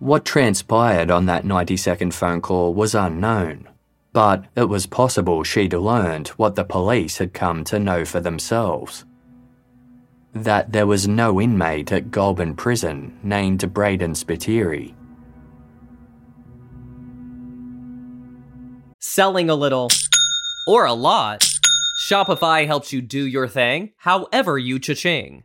[0.00, 3.68] What transpired on that 90 second phone call was unknown,
[4.12, 9.04] but it was possible she'd learned what the police had come to know for themselves
[10.34, 14.94] that there was no inmate at Goulburn Prison named Braden Spiteri.
[18.98, 19.90] Selling a little
[20.66, 21.46] or a lot,
[22.08, 25.44] Shopify helps you do your thing however you cha-ching.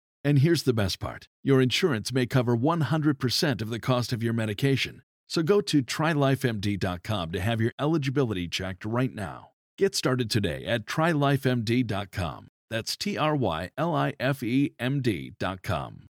[0.23, 4.33] And here's the best part your insurance may cover 100% of the cost of your
[4.33, 5.01] medication.
[5.27, 9.51] So go to trylifemd.com to have your eligibility checked right now.
[9.77, 12.47] Get started today at trylifemd.com.
[12.69, 16.07] That's T R Y L I F E M D.com.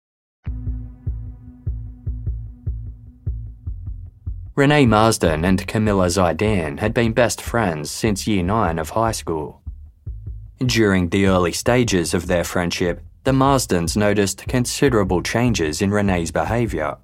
[4.56, 9.62] Renee Marsden and Camilla Zaidan had been best friends since year 9 of high school.
[10.58, 16.98] During the early stages of their friendship, the Marsdens noticed considerable changes in Renee's behaviour.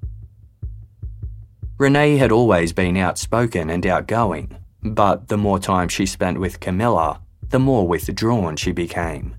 [1.78, 7.22] Renee had always been outspoken and outgoing, but the more time she spent with Camilla,
[7.50, 9.36] the more withdrawn she became.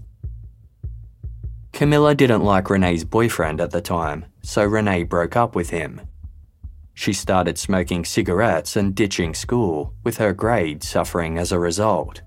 [1.73, 6.01] Camilla didn't like Renee's boyfriend at the time, so Renee broke up with him.
[6.95, 12.23] She started smoking cigarettes and ditching school, with her grades suffering as a result.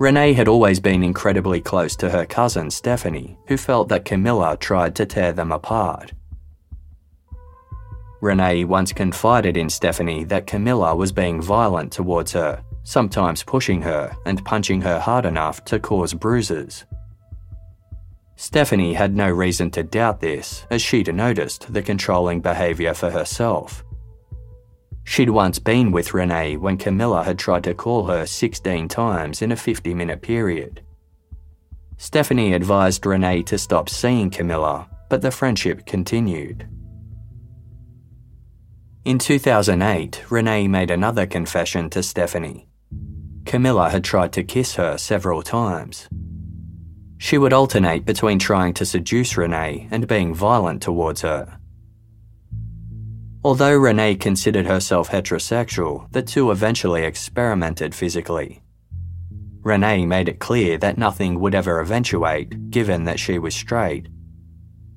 [0.00, 4.94] Renee had always been incredibly close to her cousin Stephanie, who felt that Camilla tried
[4.94, 6.14] to tear them apart.
[8.22, 14.16] Renee once confided in Stephanie that Camilla was being violent towards her, sometimes pushing her
[14.24, 16.86] and punching her hard enough to cause bruises.
[18.36, 23.84] Stephanie had no reason to doubt this, as she'd noticed the controlling behaviour for herself.
[25.10, 29.50] She'd once been with Renee when Camilla had tried to call her 16 times in
[29.50, 30.82] a 50 minute period.
[31.96, 36.68] Stephanie advised Renee to stop seeing Camilla, but the friendship continued.
[39.04, 42.68] In 2008, Renee made another confession to Stephanie.
[43.46, 46.08] Camilla had tried to kiss her several times.
[47.18, 51.59] She would alternate between trying to seduce Renee and being violent towards her.
[53.42, 58.62] Although Renee considered herself heterosexual, the two eventually experimented physically.
[59.62, 64.08] Renee made it clear that nothing would ever eventuate, given that she was straight.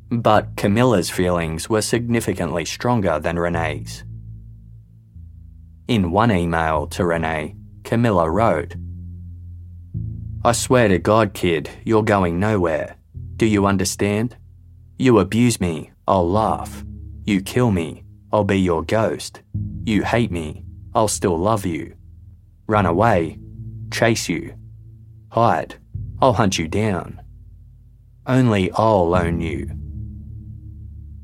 [0.09, 4.03] But Camilla's feelings were significantly stronger than Renee's.
[5.87, 8.75] In one email to Renee, Camilla wrote,
[10.45, 12.97] I swear to God, kid, you're going nowhere.
[13.37, 14.35] Do you understand?
[14.97, 16.83] You abuse me, I'll laugh.
[17.25, 18.02] You kill me,
[18.33, 19.43] I'll be your ghost.
[19.85, 20.65] You hate me,
[20.95, 21.95] I'll still love you.
[22.65, 23.37] Run away,
[23.91, 24.55] chase you.
[25.29, 25.75] Hide,
[26.19, 27.21] I'll hunt you down.
[28.25, 29.69] Only I'll own you.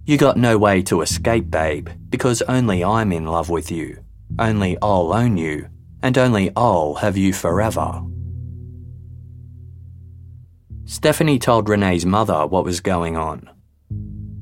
[0.06, 4.04] You got no way to escape, babe, because only I'm in love with you.
[4.38, 5.68] Only I'll own you,
[6.04, 8.04] and only I'll have you forever.
[10.86, 13.50] Stephanie told Renee's mother what was going on.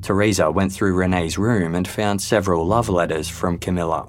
[0.01, 4.07] Teresa went through Renee's room and found several love letters from Camilla.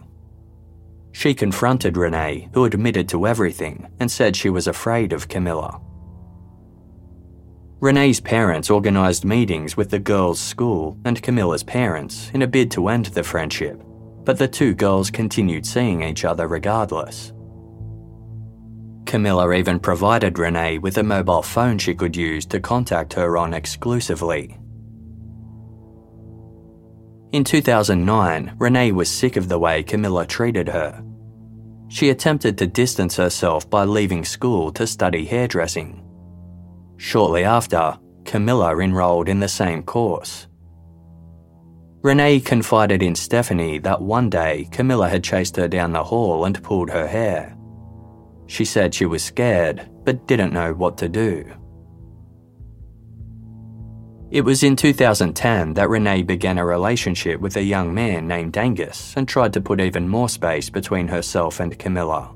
[1.12, 5.80] She confronted Renee, who admitted to everything, and said she was afraid of Camilla.
[7.80, 12.88] Renee's parents organised meetings with the girls' school and Camilla's parents in a bid to
[12.88, 13.80] end the friendship,
[14.24, 17.32] but the two girls continued seeing each other regardless.
[19.06, 23.54] Camilla even provided Renee with a mobile phone she could use to contact her on
[23.54, 24.57] exclusively.
[27.30, 31.04] In 2009, Renee was sick of the way Camilla treated her.
[31.88, 36.02] She attempted to distance herself by leaving school to study hairdressing.
[36.96, 40.46] Shortly after, Camilla enrolled in the same course.
[42.02, 46.62] Renee confided in Stephanie that one day Camilla had chased her down the hall and
[46.62, 47.54] pulled her hair.
[48.46, 51.44] She said she was scared, but didn't know what to do.
[54.30, 59.14] It was in 2010 that Renee began a relationship with a young man named Angus
[59.16, 62.34] and tried to put even more space between herself and Camilla.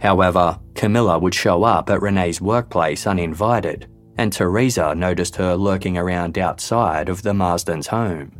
[0.00, 3.88] However, Camilla would show up at Renee's workplace uninvited,
[4.18, 8.38] and Teresa noticed her lurking around outside of the Marsden's home.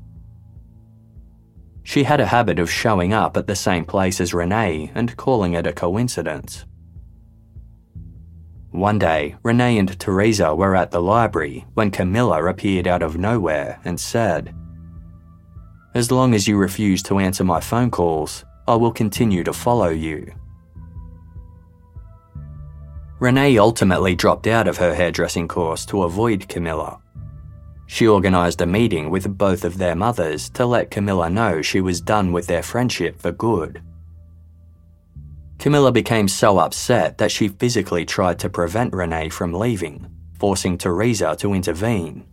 [1.85, 5.55] She had a habit of showing up at the same place as Renee and calling
[5.55, 6.67] it a coincidence.
[8.75, 13.79] One day, Renee and Teresa were at the library when Camilla appeared out of nowhere
[13.85, 14.53] and said,
[15.95, 19.91] As long as you refuse to answer my phone calls, I will continue to follow
[19.91, 20.35] you.
[23.21, 26.99] Renee ultimately dropped out of her hairdressing course to avoid Camilla.
[27.87, 32.01] She organised a meeting with both of their mothers to let Camilla know she was
[32.01, 33.81] done with their friendship for good.
[35.65, 41.35] Camilla became so upset that she physically tried to prevent Renee from leaving, forcing Teresa
[41.39, 42.27] to intervene.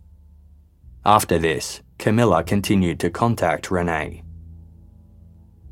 [1.06, 4.22] After this, Camilla continued to contact Renee.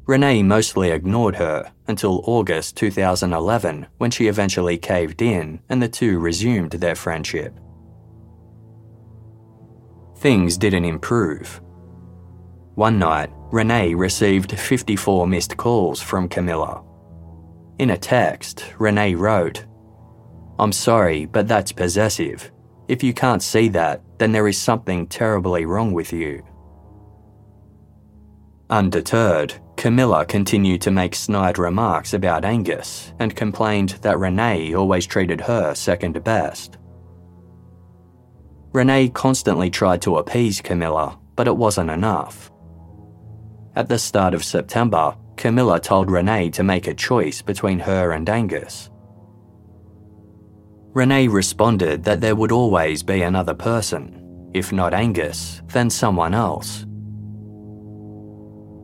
[0.06, 6.18] Renee mostly ignored her until August 2011 when she eventually caved in and the two
[6.18, 7.52] resumed their friendship
[10.16, 11.60] things didn't improve.
[12.74, 16.84] One night, Renee received 54 missed calls from Camilla.
[17.80, 19.64] In a text, Renee wrote,
[20.58, 22.52] I'm sorry, but that's possessive.
[22.88, 26.42] If you can't see that, then there is something terribly wrong with you.
[28.68, 35.40] Undeterred, Camilla continued to make snide remarks about Angus and complained that Renee always treated
[35.40, 36.76] her second best.
[38.74, 42.52] Renee constantly tried to appease Camilla, but it wasn't enough.
[43.74, 48.28] At the start of September, Camilla told Renee to make a choice between her and
[48.28, 48.90] Angus.
[50.92, 54.50] Renee responded that there would always be another person.
[54.52, 56.84] If not Angus, then someone else.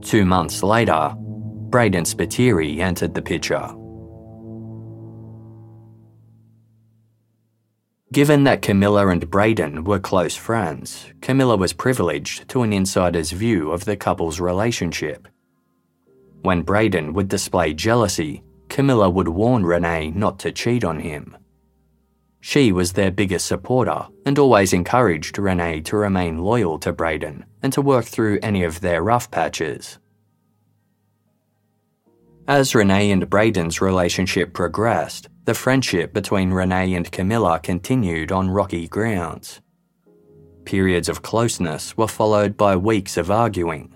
[0.01, 3.69] Two months later, Braden Spiteri entered the picture.
[8.15, 13.73] Given that Camilla and Braden were close friends, Camilla was privileged to an insider's view
[13.73, 15.29] of the couple's relationship.
[16.47, 21.37] When Braden would display jealousy, Camilla would warn Renee not to cheat on him.
[22.41, 27.73] She was their biggest supporter and always encouraged Renee to remain loyal to Braden and
[27.73, 29.99] to work through any of their rough patches.
[32.47, 38.87] As Renee and Braden's relationship progressed, the friendship between Renee and Camilla continued on rocky
[38.87, 39.61] grounds.
[40.65, 43.96] Periods of closeness were followed by weeks of arguing.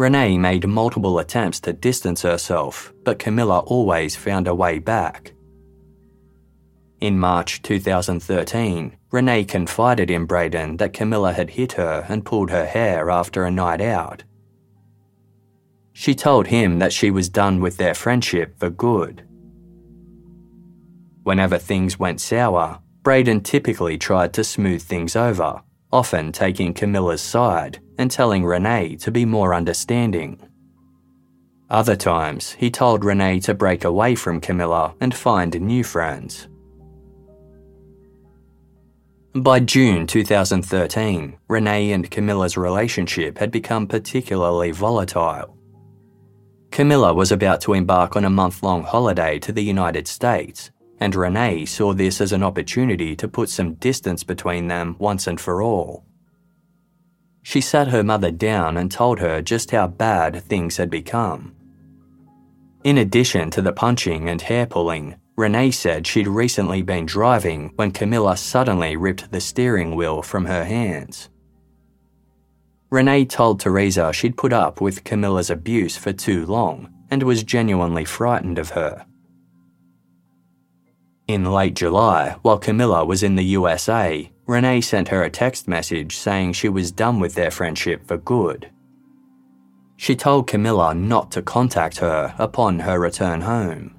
[0.00, 5.34] Renee made multiple attempts to distance herself, but Camilla always found a way back.
[7.02, 12.64] In March 2013, Renee confided in Braden that Camilla had hit her and pulled her
[12.64, 14.22] hair after a night out.
[15.92, 19.28] She told him that she was done with their friendship for good.
[21.24, 25.60] Whenever things went sour, Braden typically tried to smooth things over,
[25.92, 30.40] often taking Camilla's side and telling Renee to be more understanding.
[31.68, 36.48] Other times, he told Renee to break away from Camilla and find new friends.
[39.34, 45.56] By June 2013, Renee and Camilla's relationship had become particularly volatile.
[46.70, 50.70] Camilla was about to embark on a month long holiday to the United States,
[51.00, 55.38] and Renee saw this as an opportunity to put some distance between them once and
[55.38, 56.06] for all.
[57.42, 61.54] She sat her mother down and told her just how bad things had become.
[62.84, 67.92] In addition to the punching and hair pulling, Renee said she'd recently been driving when
[67.92, 71.28] Camilla suddenly ripped the steering wheel from her hands.
[72.90, 78.04] Renee told Teresa she'd put up with Camilla's abuse for too long and was genuinely
[78.04, 79.06] frightened of her.
[81.28, 86.16] In late July, while Camilla was in the USA, Renee sent her a text message
[86.16, 88.68] saying she was done with their friendship for good.
[89.96, 93.94] She told Camilla not to contact her upon her return home.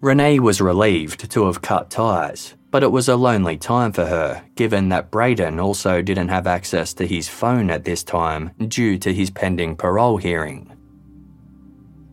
[0.00, 4.42] Renee was relieved to have cut ties, but it was a lonely time for her,
[4.56, 9.14] given that Braden also didn't have access to his phone at this time due to
[9.14, 10.72] his pending parole hearing.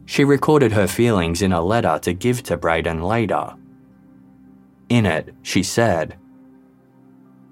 [0.06, 3.56] She recorded her feelings in a letter to give to Braden later.
[4.90, 6.18] In it, she said,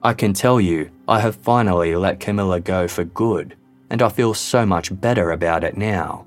[0.03, 3.55] I can tell you, I have finally let Camilla go for good,
[3.89, 6.25] and I feel so much better about it now.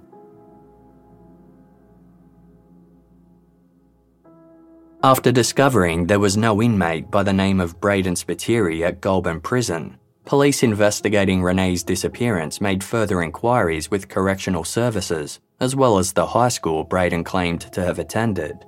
[5.03, 9.99] After discovering there was no inmate by the name of Braden Spiteri at Goulburn Prison,
[10.27, 16.49] police investigating Renee's disappearance made further inquiries with correctional services, as well as the high
[16.49, 18.67] school Braden claimed to have attended.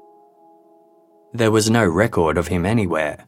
[1.35, 3.27] There was no record of him anywhere.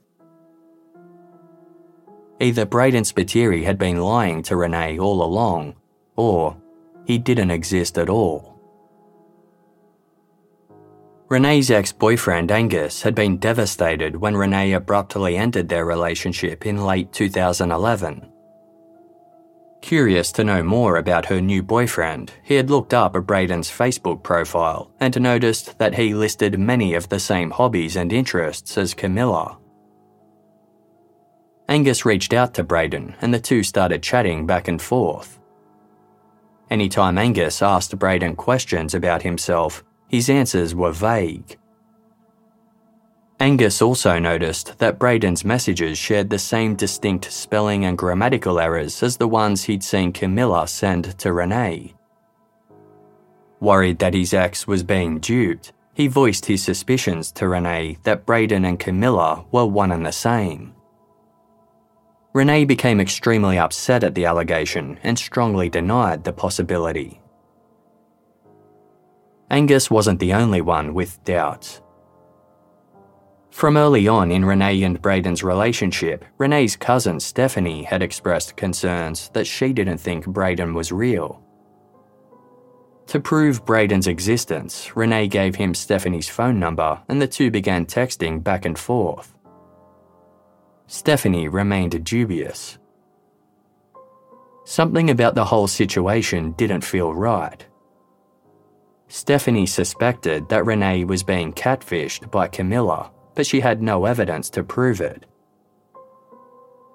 [2.38, 5.76] Either Braden Spiteri had been lying to Renee all along,
[6.16, 6.56] or
[7.06, 8.54] he didn't exist at all.
[11.28, 17.10] Renee's ex boyfriend Angus had been devastated when Renee abruptly ended their relationship in late
[17.12, 18.30] 2011.
[19.84, 24.90] Curious to know more about her new boyfriend, he had looked up Braden's Facebook profile
[24.98, 29.58] and noticed that he listed many of the same hobbies and interests as Camilla.
[31.68, 35.38] Angus reached out to Braden and the two started chatting back and forth.
[36.70, 41.58] Anytime Angus asked Braden questions about himself, his answers were vague.
[43.44, 49.18] Angus also noticed that Braden's messages shared the same distinct spelling and grammatical errors as
[49.18, 51.94] the ones he'd seen Camilla send to Renee.
[53.60, 58.64] Worried that his ex was being duped, he voiced his suspicions to Renee that Braden
[58.64, 60.72] and Camilla were one and the same.
[62.32, 67.20] Renee became extremely upset at the allegation and strongly denied the possibility.
[69.50, 71.82] Angus wasn't the only one with doubts.
[73.54, 79.46] From early on in Renee and Braden's relationship, Renee's cousin Stephanie had expressed concerns that
[79.46, 81.40] she didn't think Braden was real.
[83.06, 88.42] To prove Braden's existence, Renee gave him Stephanie's phone number and the two began texting
[88.42, 89.32] back and forth.
[90.88, 92.78] Stephanie remained dubious.
[94.64, 97.64] Something about the whole situation didn't feel right.
[99.06, 104.62] Stephanie suspected that Renee was being catfished by Camilla, but she had no evidence to
[104.62, 105.26] prove it.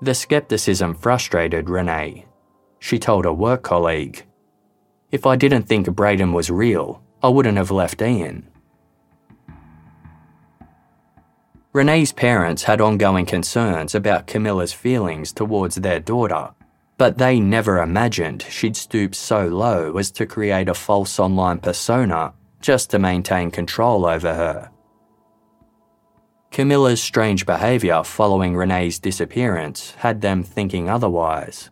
[0.02, 2.26] The skepticism frustrated Renee.
[2.80, 4.26] She told a work colleague,
[5.12, 8.48] If I didn't think Braden was real, I wouldn't have left Ian.
[11.74, 16.50] Renee's parents had ongoing concerns about Camilla's feelings towards their daughter,
[16.98, 22.34] but they never imagined she'd stoop so low as to create a false online persona
[22.62, 24.72] just to maintain control over her.
[26.52, 31.70] Camilla's strange behaviour following Renee's disappearance had them thinking otherwise.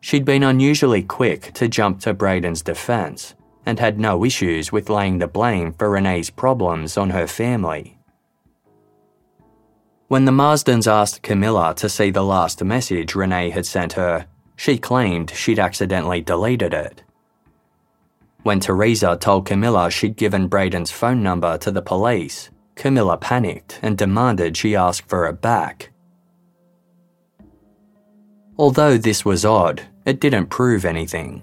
[0.00, 3.34] She'd been unusually quick to jump to Braden's defence
[3.66, 7.98] and had no issues with laying the blame for Renee's problems on her family.
[10.08, 14.26] When the Marsdens asked Camilla to see the last message Renee had sent her,
[14.56, 17.02] she claimed she'd accidentally deleted it.
[18.42, 23.96] When Teresa told Camilla she'd given Braden's phone number to the police, Camilla panicked and
[23.98, 25.90] demanded she ask for it back.
[28.58, 31.42] Although this was odd, it didn't prove anything.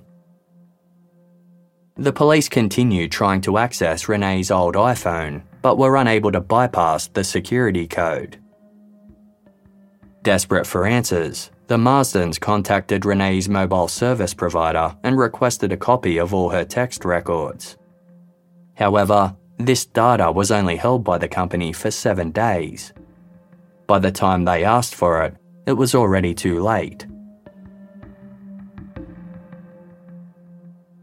[1.95, 7.23] The police continued trying to access Renee's old iPhone, but were unable to bypass the
[7.23, 8.37] security code.
[10.21, 16.33] Desperate for answers, the Marsdens contacted Renee's mobile service provider and requested a copy of
[16.33, 17.77] all her text records.
[18.75, 22.93] However, this data was only held by the company for seven days.
[23.87, 25.35] By the time they asked for it,
[25.65, 27.05] it was already too late.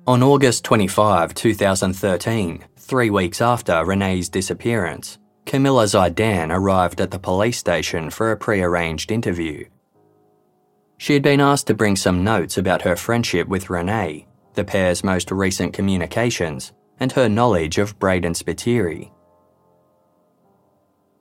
[0.07, 7.59] On August 25, 2013, three weeks after Renee's disappearance, Camilla Zaidan arrived at the police
[7.59, 9.65] station for a pre-arranged interview.
[10.99, 15.03] She had been asked to bring some notes about her friendship with Renee, the pair's
[15.03, 16.73] most recent communications,
[17.05, 19.13] and her knowledge of Braden Spiteri.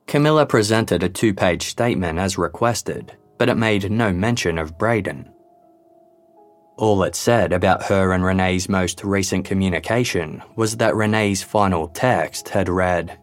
[0.06, 5.30] Camilla presented a two page statement as requested, but it made no mention of Braden.
[6.78, 12.48] All it said about her and Renee's most recent communication was that Renee's final text
[12.48, 13.18] had read,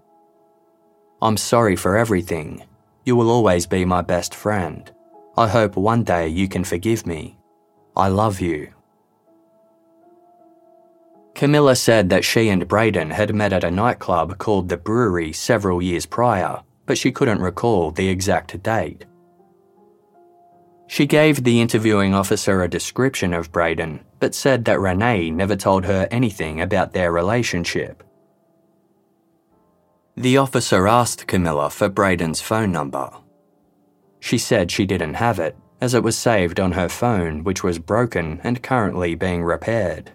[1.19, 2.63] I'm sorry for everything.
[3.05, 4.91] You will always be my best friend.
[5.35, 7.39] I hope one day you can forgive me.
[7.97, 8.71] I love you.
[11.41, 15.81] Camilla said that she and Braden had met at a nightclub called The Brewery several
[15.81, 19.05] years prior, but she couldn't recall the exact date.
[20.85, 25.83] She gave the interviewing officer a description of Braden, but said that Renee never told
[25.85, 28.03] her anything about their relationship.
[30.15, 33.09] The officer asked Camilla for Braden's phone number.
[34.19, 37.79] She said she didn't have it, as it was saved on her phone, which was
[37.79, 40.11] broken and currently being repaired.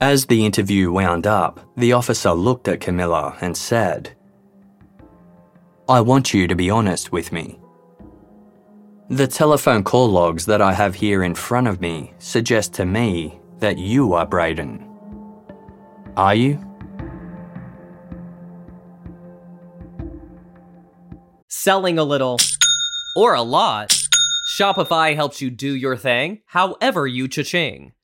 [0.00, 4.16] As the interview wound up, the officer looked at Camilla and said,
[5.88, 7.58] I want you to be honest with me.
[9.08, 13.40] The telephone call logs that I have here in front of me suggest to me
[13.58, 14.86] that you are Braden.
[16.16, 16.58] Are you?
[21.60, 22.38] selling a little
[23.14, 23.94] or a lot,
[24.58, 27.92] Shopify helps you do your thing however you cha-ching.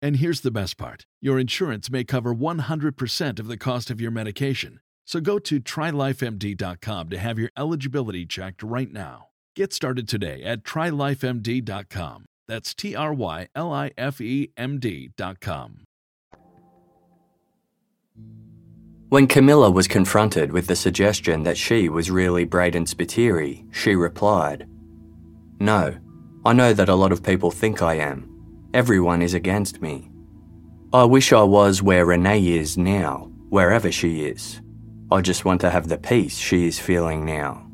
[0.00, 4.10] And here's the best part your insurance may cover 100% of the cost of your
[4.10, 4.80] medication.
[5.04, 9.28] So go to trylifemd.com to have your eligibility checked right now.
[9.56, 12.26] Get started today at trylifemd.com.
[12.46, 15.84] That's T R Y L I F E M D.com.
[19.08, 24.68] When Camilla was confronted with the suggestion that she was really Braden Spiteri, she replied,
[25.58, 25.96] No,
[26.44, 28.37] I know that a lot of people think I am.
[28.74, 30.10] Everyone is against me.
[30.92, 34.60] I wish I was where Renee is now, wherever she is.
[35.10, 37.66] I just want to have the peace she is feeling now.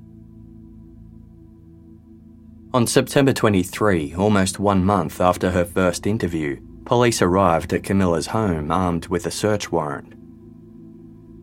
[2.73, 8.71] On September 23, almost one month after her first interview, police arrived at Camilla's home
[8.71, 10.15] armed with a search warrant.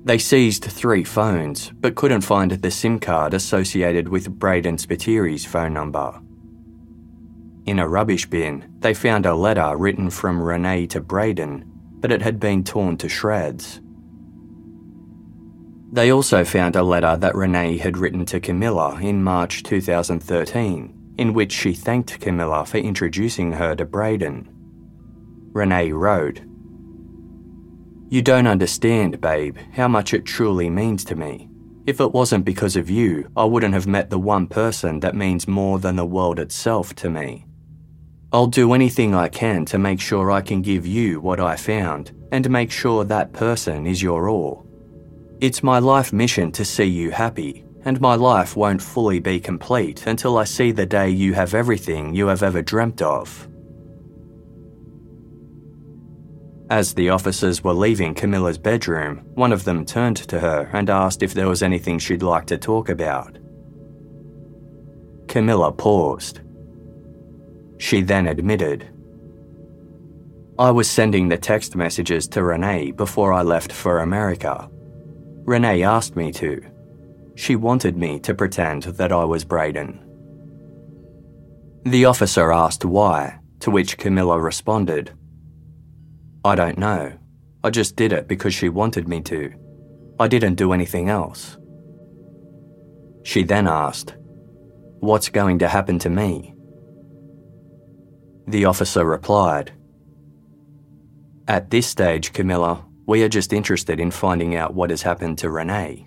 [0.05, 5.73] They seized three phones, but couldn't find the SIM card associated with Braden Spiteri's phone
[5.73, 6.21] number.
[7.65, 11.63] In a rubbish bin, they found a letter written from Renee to Braden,
[11.99, 13.79] but it had been torn to shreds.
[15.91, 21.33] They also found a letter that Renee had written to Camilla in March 2013, in
[21.33, 24.49] which she thanked Camilla for introducing her to Braden.
[25.53, 26.41] Renee wrote,
[28.09, 31.49] You don't understand, babe, how much it truly means to me.
[31.85, 35.47] If it wasn't because of you, I wouldn't have met the one person that means
[35.47, 37.45] more than the world itself to me.
[38.33, 42.11] I'll do anything I can to make sure I can give you what I found
[42.31, 44.65] and make sure that person is your all.
[45.41, 50.07] It's my life mission to see you happy, and my life won't fully be complete
[50.07, 53.49] until I see the day you have everything you have ever dreamt of.
[56.69, 61.21] As the officers were leaving Camilla's bedroom, one of them turned to her and asked
[61.21, 63.37] if there was anything she'd like to talk about.
[65.27, 66.39] Camilla paused.
[67.81, 68.87] She then admitted,
[70.59, 74.69] I was sending the text messages to Renee before I left for America.
[75.45, 76.61] Renee asked me to.
[77.33, 79.99] She wanted me to pretend that I was Braden.
[81.83, 85.13] The officer asked why, to which Camilla responded,
[86.45, 87.11] I don't know.
[87.63, 89.51] I just did it because she wanted me to.
[90.19, 91.57] I didn't do anything else.
[93.23, 94.15] She then asked,
[94.99, 96.53] What's going to happen to me?
[98.51, 99.71] The officer replied,
[101.47, 105.49] At this stage, Camilla, we are just interested in finding out what has happened to
[105.49, 106.05] Renee.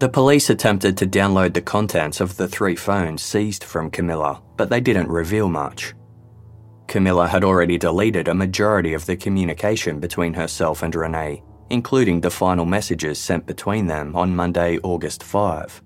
[0.00, 4.68] The police attempted to download the contents of the three phones seized from Camilla, but
[4.68, 5.94] they didn't reveal much.
[6.88, 12.32] Camilla had already deleted a majority of the communication between herself and Renee, including the
[12.32, 15.82] final messages sent between them on Monday, August 5.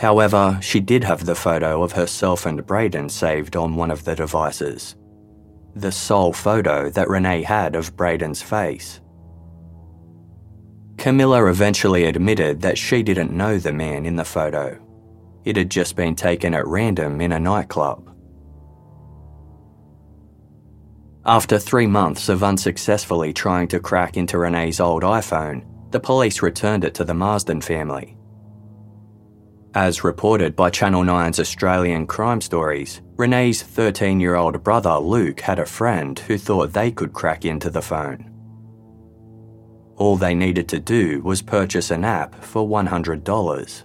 [0.00, 4.16] However, she did have the photo of herself and Braden saved on one of the
[4.16, 4.96] devices.
[5.76, 9.02] The sole photo that Renee had of Braden's face.
[10.96, 14.78] Camilla eventually admitted that she didn't know the man in the photo.
[15.44, 18.08] It had just been taken at random in a nightclub.
[21.26, 26.84] After three months of unsuccessfully trying to crack into Renee's old iPhone, the police returned
[26.84, 28.16] it to the Marsden family.
[29.74, 35.60] As reported by Channel 9's Australian Crime Stories, Renee's 13 year old brother Luke had
[35.60, 38.32] a friend who thought they could crack into the phone.
[39.94, 43.84] All they needed to do was purchase an app for $100.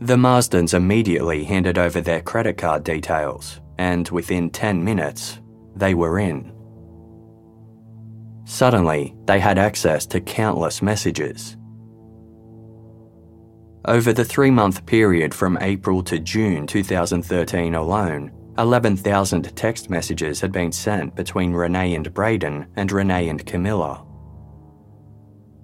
[0.00, 5.40] The Marsdens immediately handed over their credit card details, and within 10 minutes,
[5.74, 6.52] they were in.
[8.44, 11.56] Suddenly, they had access to countless messages.
[13.86, 20.52] Over the three month period from April to June 2013 alone, 11,000 text messages had
[20.52, 24.06] been sent between Renee and Braden and Renee and Camilla.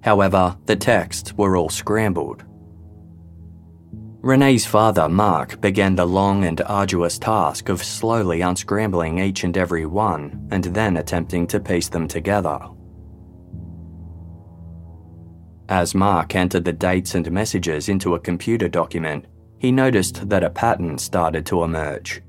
[0.03, 2.43] However, the texts were all scrambled.
[4.21, 9.87] Renee's father, Mark, began the long and arduous task of slowly unscrambling each and every
[9.87, 12.59] one and then attempting to piece them together.
[15.71, 19.25] As Mark entered the dates and messages into a computer document,
[19.57, 22.21] he noticed that a pattern started to emerge.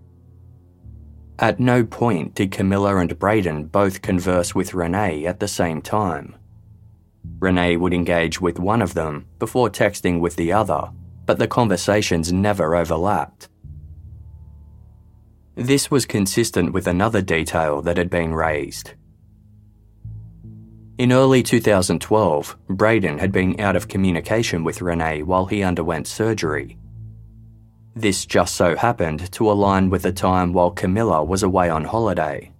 [1.41, 6.37] At no point did Camilla and Braden both converse with Renee at the same time.
[7.41, 10.93] Renee would engage with one of them before texting with the other,
[11.27, 13.49] but the conversations never overlapped.
[15.57, 18.93] This was consistent with another detail that had been raised.
[20.99, 26.77] In early 2012, Braden had been out of communication with Renee while he underwent surgery.
[27.97, 32.53] This just so happened to align with the time while Camilla was away on holiday.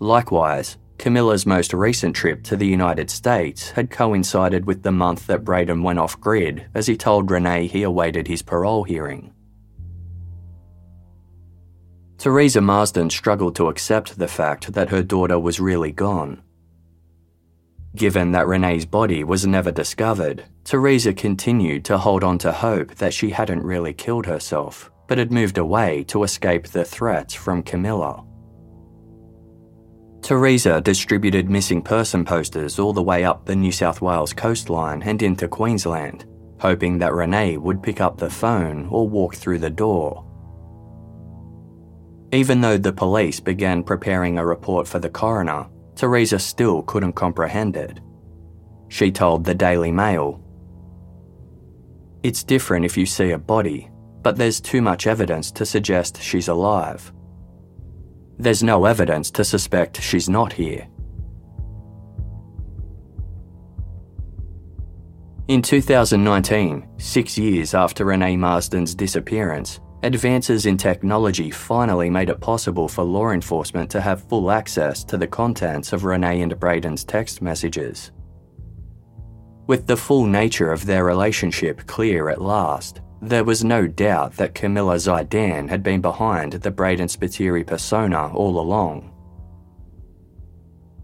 [0.00, 5.44] Likewise, Camilla's most recent trip to the United States had coincided with the month that
[5.44, 9.32] Braden went off grid as he told Renee he awaited his parole hearing.
[12.18, 16.42] Teresa Marsden struggled to accept the fact that her daughter was really gone.
[17.96, 23.14] Given that Renee's body was never discovered, Teresa continued to hold on to hope that
[23.14, 28.22] she hadn't really killed herself, but had moved away to escape the threats from Camilla.
[30.20, 35.22] Teresa distributed missing person posters all the way up the New South Wales coastline and
[35.22, 36.26] into Queensland,
[36.60, 40.22] hoping that Renee would pick up the phone or walk through the door.
[42.30, 45.66] Even though the police began preparing a report for the coroner,
[45.96, 48.00] Teresa still couldn't comprehend it.
[48.88, 50.40] She told the Daily Mail
[52.22, 53.90] It's different if you see a body,
[54.22, 57.12] but there's too much evidence to suggest she's alive.
[58.38, 60.86] There's no evidence to suspect she's not here.
[65.48, 72.86] In 2019, six years after Renee Marsden's disappearance, Advances in technology finally made it possible
[72.86, 77.40] for law enforcement to have full access to the contents of Renee and Braden's text
[77.40, 78.12] messages.
[79.66, 84.54] With the full nature of their relationship clear at last, there was no doubt that
[84.54, 89.12] Camilla Zaidan had been behind the Braden Spiteri persona all along.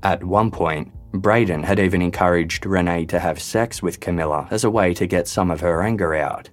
[0.03, 4.71] At one point, Braden had even encouraged Renee to have sex with Camilla as a
[4.71, 6.51] way to get some of her anger out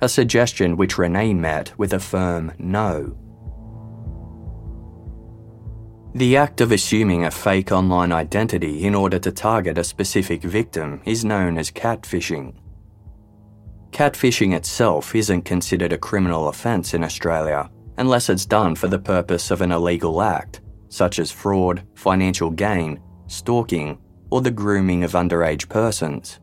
[0.00, 3.16] a suggestion which Renee met with a firm no.
[6.14, 11.02] The act of assuming a fake online identity in order to target a specific victim
[11.04, 12.54] is known as catfishing.
[13.90, 17.68] Catfishing itself isn't considered a criminal offence in Australia
[17.98, 23.00] unless it's done for the purpose of an illegal act, such as fraud, financial gain,
[23.26, 23.98] stalking,
[24.30, 26.40] or the grooming of underage persons.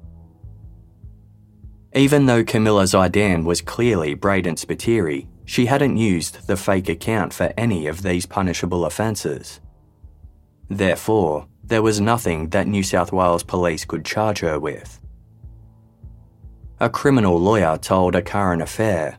[1.93, 7.53] Even though Camilla Zaidan was clearly Braden Spiteri, she hadn't used the fake account for
[7.57, 9.59] any of these punishable offences.
[10.69, 15.01] Therefore, there was nothing that New South Wales police could charge her with.
[16.79, 19.17] A criminal lawyer told a current affair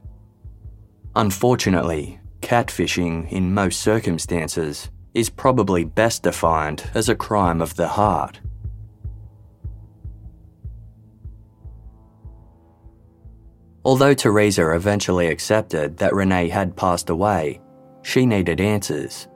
[1.14, 8.40] Unfortunately, catfishing in most circumstances is probably best defined as a crime of the heart.
[13.84, 17.60] Although Teresa eventually accepted that Renee had passed away,
[18.02, 19.28] she needed answers.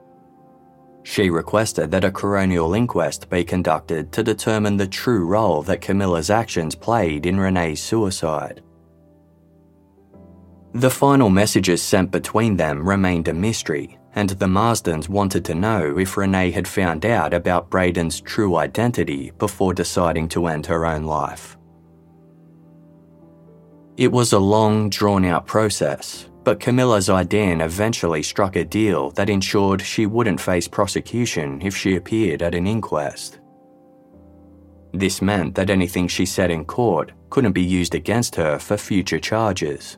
[1.03, 6.31] She requested that a coronial inquest be conducted to determine the true role that Camilla's
[6.31, 8.63] actions played in Renee's suicide.
[10.75, 15.97] The final messages sent between them remained a mystery, and the Marsdens wanted to know
[15.97, 21.05] if Renee had found out about Braden's true identity before deciding to end her own
[21.05, 21.56] life.
[23.97, 29.31] It was a long, drawn out process, but Camilla Zaidan eventually struck a deal that
[29.31, 33.41] ensured she wouldn't face prosecution if she appeared at an inquest.
[34.93, 39.19] This meant that anything she said in court couldn't be used against her for future
[39.19, 39.97] charges.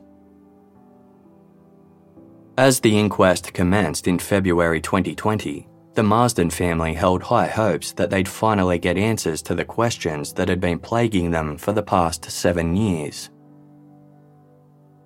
[2.57, 8.29] As the inquest commenced in February 2020, the Marsden family held high hopes that they'd
[8.29, 12.77] finally get answers to the questions that had been plaguing them for the past seven
[12.77, 13.29] years.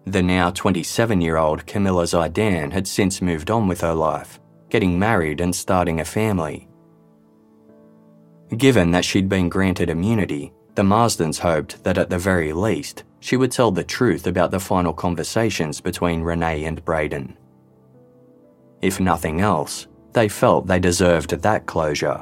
[0.05, 4.39] The now 27 year old Camilla Zaidan had since moved on with her life,
[4.69, 6.67] getting married and starting a family.
[8.57, 13.37] Given that she'd been granted immunity, the Marsdens hoped that at the very least, she
[13.37, 17.37] would tell the truth about the final conversations between Renee and Braden.
[18.81, 22.21] If nothing else, they felt they deserved that closure.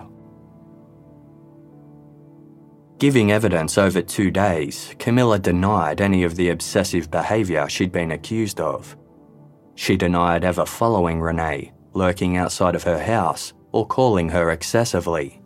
[3.02, 8.60] Giving evidence over two days, Camilla denied any of the obsessive behaviour she'd been accused
[8.62, 8.96] of.
[9.74, 15.42] She denied ever following Renee, lurking outside of her house, or calling her excessively.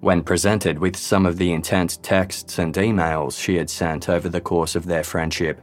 [0.00, 4.40] When presented with some of the intense texts and emails she had sent over the
[4.40, 5.62] course of their friendship,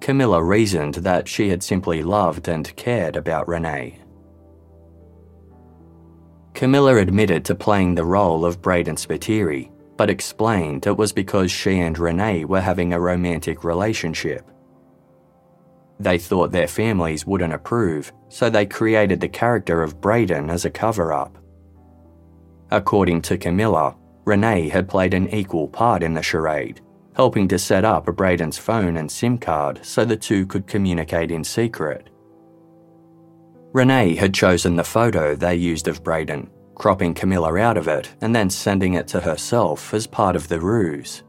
[0.00, 3.98] Camilla reasoned that she had simply loved and cared about Renee.
[6.54, 9.68] Camilla admitted to playing the role of Braden Spiteri,
[10.00, 14.50] but explained it was because she and Renee were having a romantic relationship.
[15.98, 20.70] They thought their families wouldn't approve, so they created the character of Braden as a
[20.70, 21.36] cover up.
[22.70, 23.94] According to Camilla,
[24.24, 26.80] Renee had played an equal part in the charade,
[27.14, 31.44] helping to set up Braden's phone and SIM card so the two could communicate in
[31.44, 32.08] secret.
[33.74, 36.48] Renee had chosen the photo they used of Braden,
[36.80, 40.58] cropping Camilla out of it and then sending it to herself as part of the
[40.58, 41.22] ruse.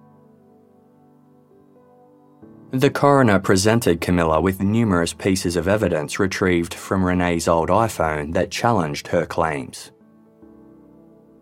[2.71, 8.49] The coroner presented Camilla with numerous pieces of evidence retrieved from Renee's old iPhone that
[8.49, 9.91] challenged her claims.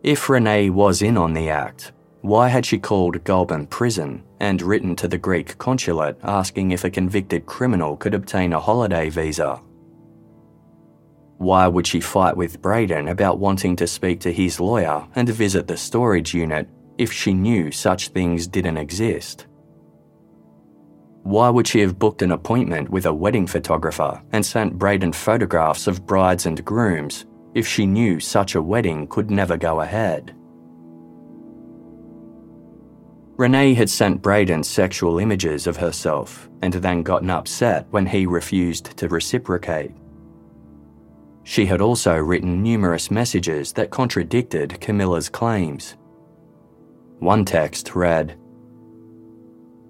[0.01, 1.91] If Renee was in on the act,
[2.21, 6.89] why had she called Goulburn Prison and written to the Greek consulate asking if a
[6.89, 9.61] convicted criminal could obtain a holiday visa?
[11.39, 15.67] Why would she fight with Braden about wanting to speak to his lawyer and visit
[15.67, 16.67] the storage unit
[16.97, 19.47] if she knew such things didn't exist?
[21.23, 25.87] Why would she have booked an appointment with a wedding photographer and sent Braden photographs
[25.87, 27.25] of brides and grooms
[27.55, 30.35] if she knew such a wedding could never go ahead?
[33.37, 38.97] Renee had sent Braden sexual images of herself and then gotten upset when he refused
[38.97, 39.91] to reciprocate.
[41.49, 45.97] She had also written numerous messages that contradicted Camilla's claims.
[47.17, 48.37] One text read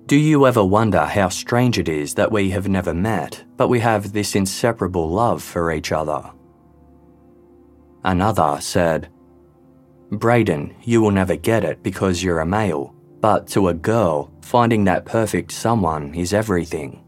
[0.05, 3.82] Do you ever wonder how strange it is that we have never met, but we
[3.82, 6.32] have this inseparable love for each other?
[8.05, 9.10] Another said,
[10.12, 14.86] Braden, you will never get it because you're a male, but to a girl, finding
[14.86, 17.03] that perfect someone is everything.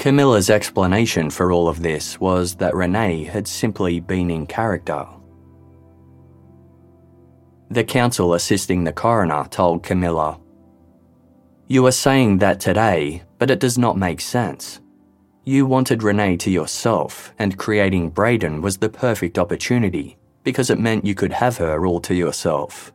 [0.00, 5.06] Camilla's explanation for all of this was that Renee had simply been in character.
[7.68, 10.40] The counsel assisting the coroner told Camilla,
[11.68, 14.80] You are saying that today, but it does not make sense.
[15.44, 21.04] You wanted Renee to yourself, and creating Braden was the perfect opportunity because it meant
[21.04, 22.90] you could have her all to yourself.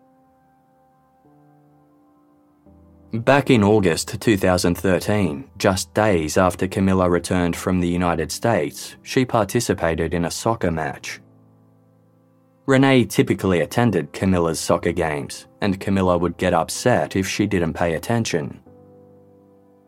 [3.24, 10.14] Back in August 2013, just days after Camilla returned from the United States, she participated
[10.14, 11.22] in a soccer match.
[12.66, 17.94] Renee typically attended Camilla's soccer games, and Camilla would get upset if she didn't pay
[17.94, 18.60] attention.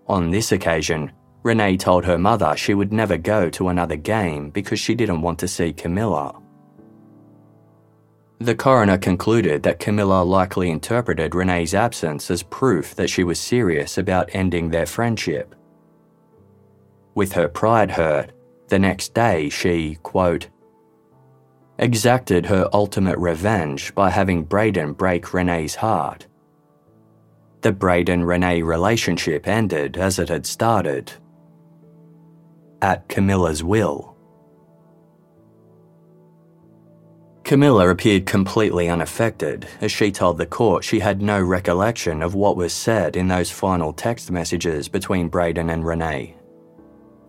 [0.08, 1.12] On this occasion,
[1.44, 5.38] Renee told her mother she would never go to another game because she didn't want
[5.40, 6.34] to see Camilla.
[8.40, 13.98] The coroner concluded that Camilla likely interpreted Renee's absence as proof that she was serious
[13.98, 15.56] about ending their friendship.
[17.16, 18.32] With her pride hurt,
[18.68, 20.50] the next day she, quote,
[21.80, 26.28] exacted her ultimate revenge by having Braden break Renee's heart.
[27.62, 31.12] The Braden Renee relationship ended as it had started.
[32.82, 34.17] At Camilla's will.
[37.48, 42.58] Camilla appeared completely unaffected as she told the court she had no recollection of what
[42.58, 46.36] was said in those final text messages between Braden and Renee.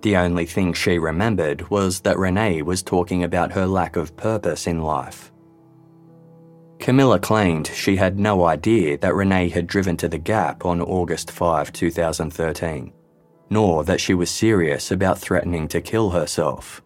[0.03, 4.67] The only thing she remembered was that Renee was talking about her lack of purpose
[4.67, 5.31] in life.
[6.81, 11.31] Camilla claimed she had no idea that Renee had driven to the Gap on August
[11.31, 12.93] 5, 2013,
[13.51, 16.83] nor that she was serious about threatening to kill herself.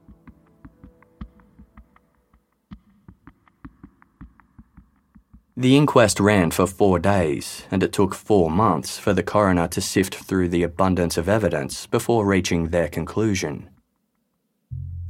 [5.55, 9.83] The inquest ran for four days, and it took four months for the coroner to
[9.83, 13.69] sift through the abundance of evidence before reaching their conclusion.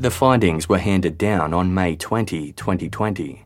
[0.01, 3.45] The findings were handed down on May 20, 2020.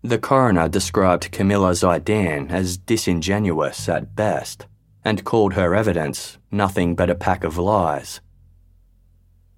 [0.00, 4.66] The coroner described Camilla Zaidan as disingenuous at best
[5.04, 8.22] and called her evidence nothing but a pack of lies.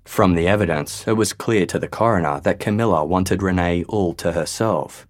[0.05, 4.33] From the evidence, it was clear to the coroner that Camilla wanted Renee all to
[4.33, 5.07] herself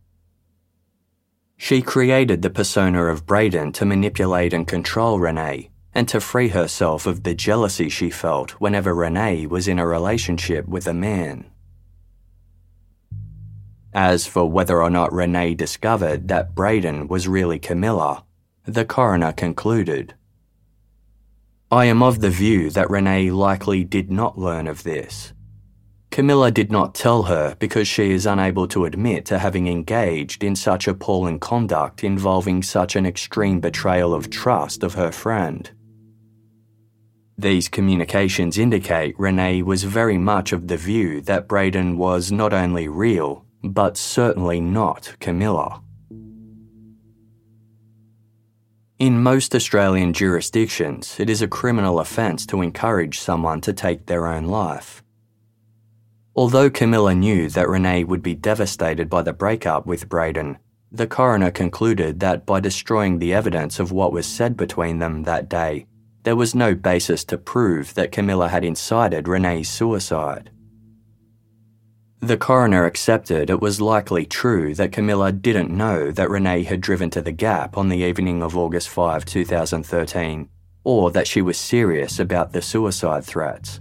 [1.63, 7.07] she created the persona of Braden to manipulate and control Renee, and to free herself
[7.07, 11.49] of the jealousy she felt whenever Renee was in a relationship with a man.
[13.95, 18.25] As for whether or not Renee discovered that Braden was really Camilla,
[18.65, 20.15] the coroner concluded.
[21.71, 25.33] I am of the view that Renee likely did not learn of this.
[26.13, 30.55] Camilla did not tell her because she is unable to admit to having engaged in
[30.55, 35.71] such appalling conduct involving such an extreme betrayal of trust of her friend.
[37.39, 42.89] These communications indicate Renee was very much of the view that Braden was not only
[42.89, 45.83] real, but certainly not Camilla.
[48.99, 54.27] In most Australian jurisdictions, it is a criminal offence to encourage someone to take their
[54.27, 55.02] own life.
[56.35, 60.59] Although Camilla knew that Renee would be devastated by the breakup with Braden,
[60.91, 65.49] the coroner concluded that by destroying the evidence of what was said between them that
[65.49, 65.87] day,
[66.23, 70.51] there was no basis to prove that Camilla had incited Renee's suicide.
[72.21, 77.11] The coroner accepted it was likely true that Camilla didn't know that Renee had driven
[77.11, 80.49] to the Gap on the evening of August 5, 2013,
[80.85, 83.81] or that she was serious about the suicide threats.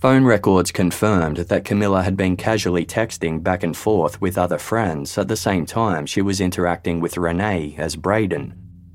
[0.00, 5.18] Phone records confirmed that Camilla had been casually texting back and forth with other friends
[5.18, 8.54] at the same time she was interacting with Renee as Braden,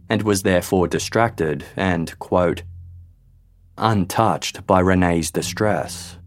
[0.10, 2.64] and was therefore distracted and, quote,
[3.78, 6.18] untouched by Renee's distress.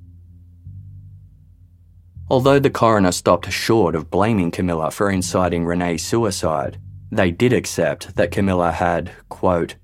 [2.29, 6.79] Although the coroner stopped short of blaming Camilla for inciting Renee's suicide,
[7.11, 9.77] they did accept that Camilla had, quote,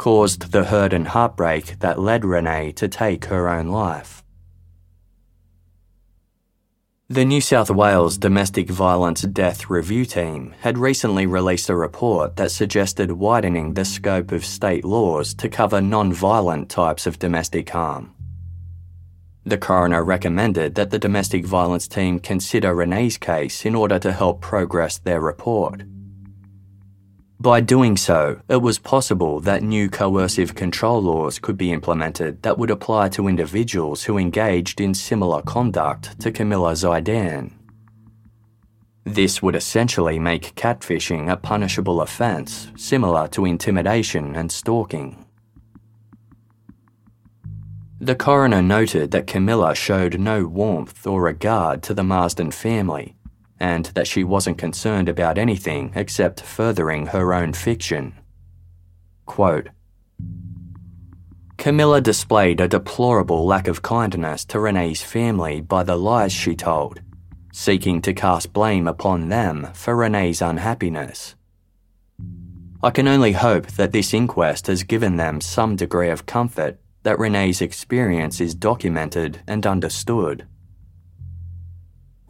[0.00, 4.24] caused the hurt and heartbreak that led Renee to take her own life.
[7.10, 12.50] The New South Wales Domestic Violence Death Review Team had recently released a report that
[12.50, 18.14] suggested widening the scope of state laws to cover non violent types of domestic harm.
[19.44, 24.40] The coroner recommended that the domestic violence team consider Renee's case in order to help
[24.40, 25.82] progress their report.
[27.40, 32.58] By doing so, it was possible that new coercive control laws could be implemented that
[32.58, 37.52] would apply to individuals who engaged in similar conduct to Camilla Zaidan.
[39.04, 45.24] This would essentially make catfishing a punishable offence, similar to intimidation and stalking.
[48.02, 53.16] The coroner noted that Camilla showed no warmth or regard to the Marsden family,
[53.60, 58.14] and that she wasn't concerned about anything except furthering her own fiction.
[59.26, 59.68] Quote,
[61.58, 67.02] Camilla displayed a deplorable lack of kindness to Renee's family by the lies she told,
[67.52, 71.34] seeking to cast blame upon them for Renee's unhappiness.
[72.82, 77.18] I can only hope that this inquest has given them some degree of comfort that
[77.18, 80.46] Renee's experience is documented and understood.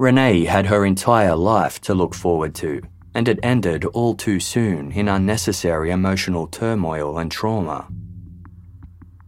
[0.01, 2.81] Renee had her entire life to look forward to,
[3.15, 7.87] and it ended all too soon in unnecessary emotional turmoil and trauma.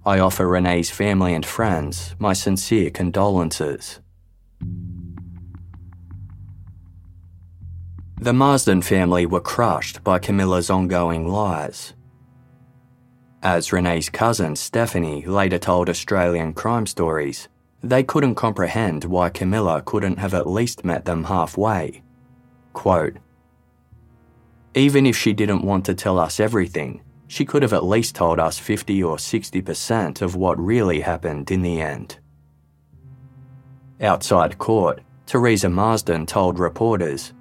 [0.07, 4.01] I offer Renee's family and friends my sincere condolences.
[8.23, 11.93] The Marsden family were crushed by Camilla's ongoing lies.
[13.43, 17.51] As Renee's cousin Stephanie later told Australian Crime Stories,
[17.83, 22.03] they couldn't comprehend why Camilla couldn't have at least met them halfway.
[22.73, 23.17] Quote,
[24.75, 28.39] Even if she didn't want to tell us everything, she could have at least told
[28.39, 32.19] us 50 or 60% of what really happened in the end.
[34.01, 37.33] Outside court, Teresa Marsden told reporters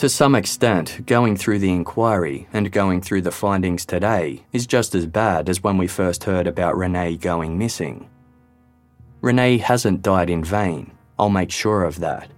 [0.00, 4.94] to some extent, going through the inquiry and going through the findings today is just
[4.94, 8.08] as bad as when we first heard about Renee going missing.
[9.20, 12.30] Renee hasn't died in vain, I'll make sure of that.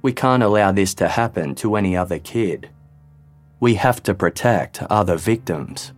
[0.00, 2.70] We can't allow this to happen to any other kid.
[3.60, 5.92] We have to protect other victims.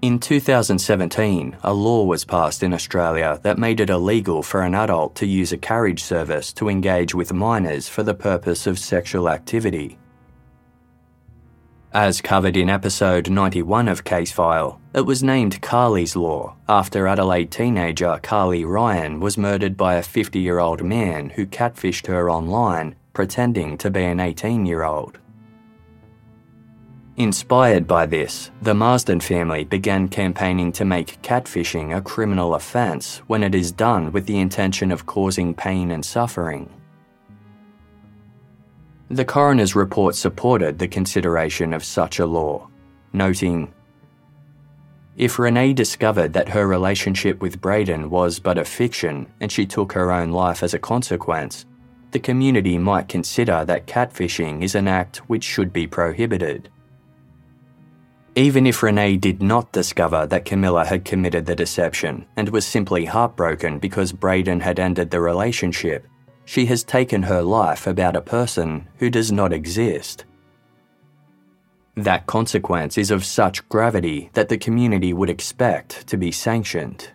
[0.00, 5.16] In 2017, a law was passed in Australia that made it illegal for an adult
[5.16, 9.98] to use a carriage service to engage with minors for the purpose of sexual activity.
[11.94, 17.50] As covered in episode 91 of Case File, it was named Carly's Law after Adelaide
[17.50, 22.94] teenager Carly Ryan was murdered by a 50 year old man who catfished her online,
[23.14, 25.18] pretending to be an 18 year old.
[27.16, 33.42] Inspired by this, the Marsden family began campaigning to make catfishing a criminal offence when
[33.42, 36.68] it is done with the intention of causing pain and suffering.
[39.10, 42.68] The coroner's report supported the consideration of such a law,
[43.14, 43.72] noting
[45.16, 49.92] If Renee discovered that her relationship with Braden was but a fiction and she took
[49.92, 51.64] her own life as a consequence,
[52.10, 56.68] the community might consider that catfishing is an act which should be prohibited.
[58.36, 63.06] Even if Renee did not discover that Camilla had committed the deception and was simply
[63.06, 66.06] heartbroken because Braden had ended the relationship,
[66.48, 70.24] she has taken her life about a person who does not exist.
[71.94, 77.10] That consequence is of such gravity that the community would expect to be sanctioned.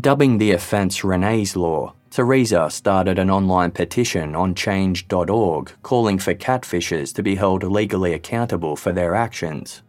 [0.00, 7.14] Dubbing the offence Renee's Law, Teresa started an online petition on change.org calling for catfishers
[7.14, 9.84] to be held legally accountable for their actions.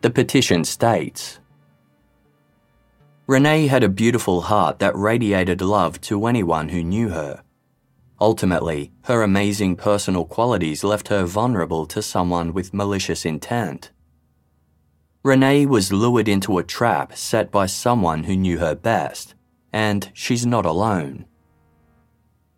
[0.00, 1.40] The petition states
[3.30, 7.44] Renee had a beautiful heart that radiated love to anyone who knew her.
[8.20, 13.92] Ultimately, her amazing personal qualities left her vulnerable to someone with malicious intent.
[15.22, 19.36] Renee was lured into a trap set by someone who knew her best,
[19.72, 21.24] and she's not alone.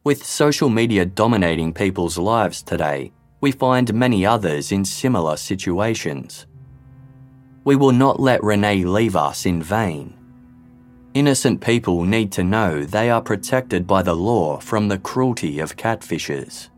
[0.04, 3.12] With social media dominating people's lives today,
[3.42, 6.46] we find many others in similar situations.
[7.62, 10.16] We will not let Renee leave us in vain.
[11.14, 15.76] Innocent people need to know they are protected by the law from the cruelty of
[15.76, 16.70] catfishers.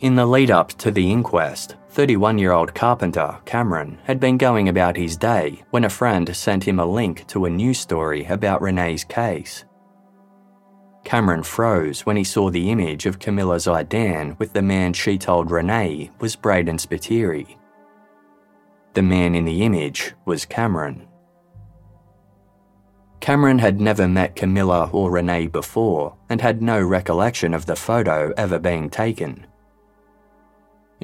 [0.00, 4.68] In the lead up to the inquest, 31 year old carpenter Cameron had been going
[4.68, 8.60] about his day when a friend sent him a link to a news story about
[8.60, 9.64] Renee's case.
[11.04, 15.50] Cameron froze when he saw the image of Camilla Zaidan with the man she told
[15.50, 17.56] Renee was Braden Spiteri.
[18.94, 21.06] The man in the image was Cameron.
[23.20, 28.32] Cameron had never met Camilla or Renee before and had no recollection of the photo
[28.36, 29.46] ever being taken.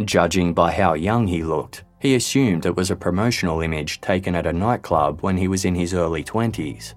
[0.03, 4.47] Judging by how young he looked, he assumed it was a promotional image taken at
[4.47, 6.95] a nightclub when he was in his early 20s.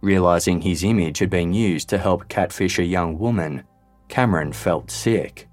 [0.00, 3.64] Realising his image had been used to help catfish a young woman,
[4.08, 5.48] Cameron felt sick.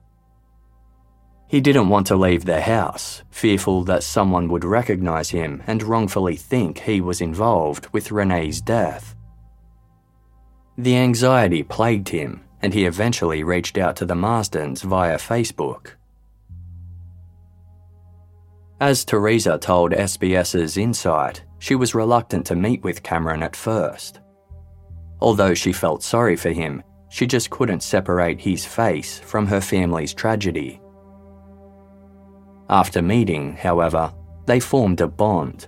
[1.53, 6.35] He didn't want to leave the house, fearful that someone would recognise him and wrongfully
[6.35, 9.15] think he was involved with Renee's death.
[10.79, 15.91] The anxiety plagued him and he eventually reached out to the Marsdens via Facebook.
[18.81, 24.21] As Teresa told SBS's Insight, she was reluctant to meet with Cameron at first.
[25.21, 30.15] Although she felt sorry for him, she just couldn't separate his face from her family's
[30.15, 30.79] tragedy.
[32.73, 34.11] After meeting, however,
[34.47, 35.67] they formed a bond.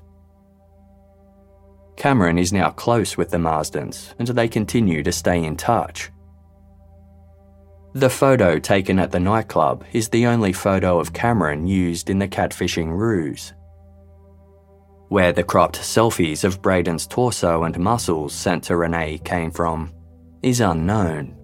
[1.97, 6.09] Cameron is now close with the Marsdens, and they continue to stay in touch.
[7.93, 12.27] The photo taken at the nightclub is the only photo of Cameron used in the
[12.27, 13.53] catfishing ruse.
[15.09, 19.93] Where the cropped selfies of Braden's torso and muscles sent to Renee came from
[20.41, 21.37] is unknown.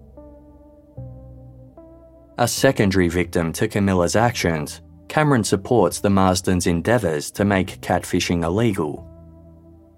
[2.40, 4.82] A secondary victim to Camilla's actions,
[5.12, 9.06] Cameron supports the Marsden's endeavours to make catfishing illegal.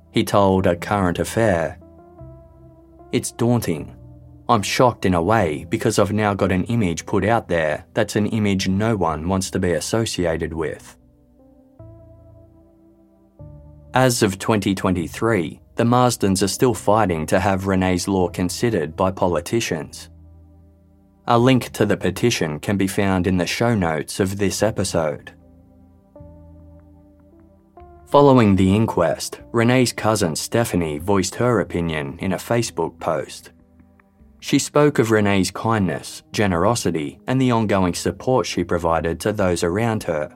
[0.09, 1.77] He told A Current Affair
[3.11, 3.95] It's daunting
[4.49, 8.15] I'm shocked in a way because I've now got an image put out there that's
[8.15, 10.97] an image no one wants to be associated with.
[13.93, 20.09] As of 2023, the Marsdens are still fighting to have Renee's law considered by politicians.
[21.25, 25.31] A link to the petition can be found in the show notes of this episode.
[28.07, 33.51] Following the inquest, Renee's cousin Stephanie voiced her opinion in a Facebook post.
[34.41, 40.03] She spoke of Renee's kindness, generosity, and the ongoing support she provided to those around
[40.03, 40.29] her.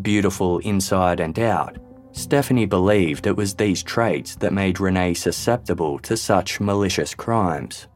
[0.00, 1.76] Beautiful inside and out,
[2.12, 7.86] Stephanie believed it was these traits that made Renee susceptible to such malicious crimes.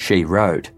[0.00, 0.70] She wrote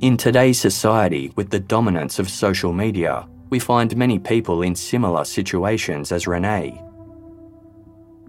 [0.00, 5.24] In today's society, with the dominance of social media, we find many people in similar
[5.24, 6.82] situations as Renee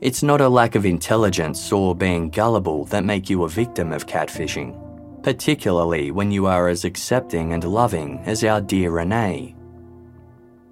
[0.02, 4.07] it's not a lack of intelligence or being gullible that make you a victim of
[4.07, 4.76] catfishing,
[5.22, 9.56] particularly when you are as accepting and loving as our dear Renee.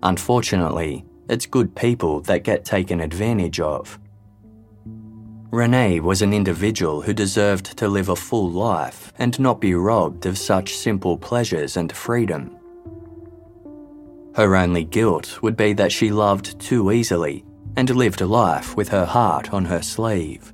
[0.01, 3.99] Unfortunately, it's good people that get taken advantage of.
[5.51, 10.27] Renee was an individual who deserved to live a full life and not be robbed
[10.27, 12.55] of such simple pleasures and freedom.
[14.35, 17.45] Her only guilt would be that she loved too easily
[17.76, 20.53] and lived life with her heart on her sleeve.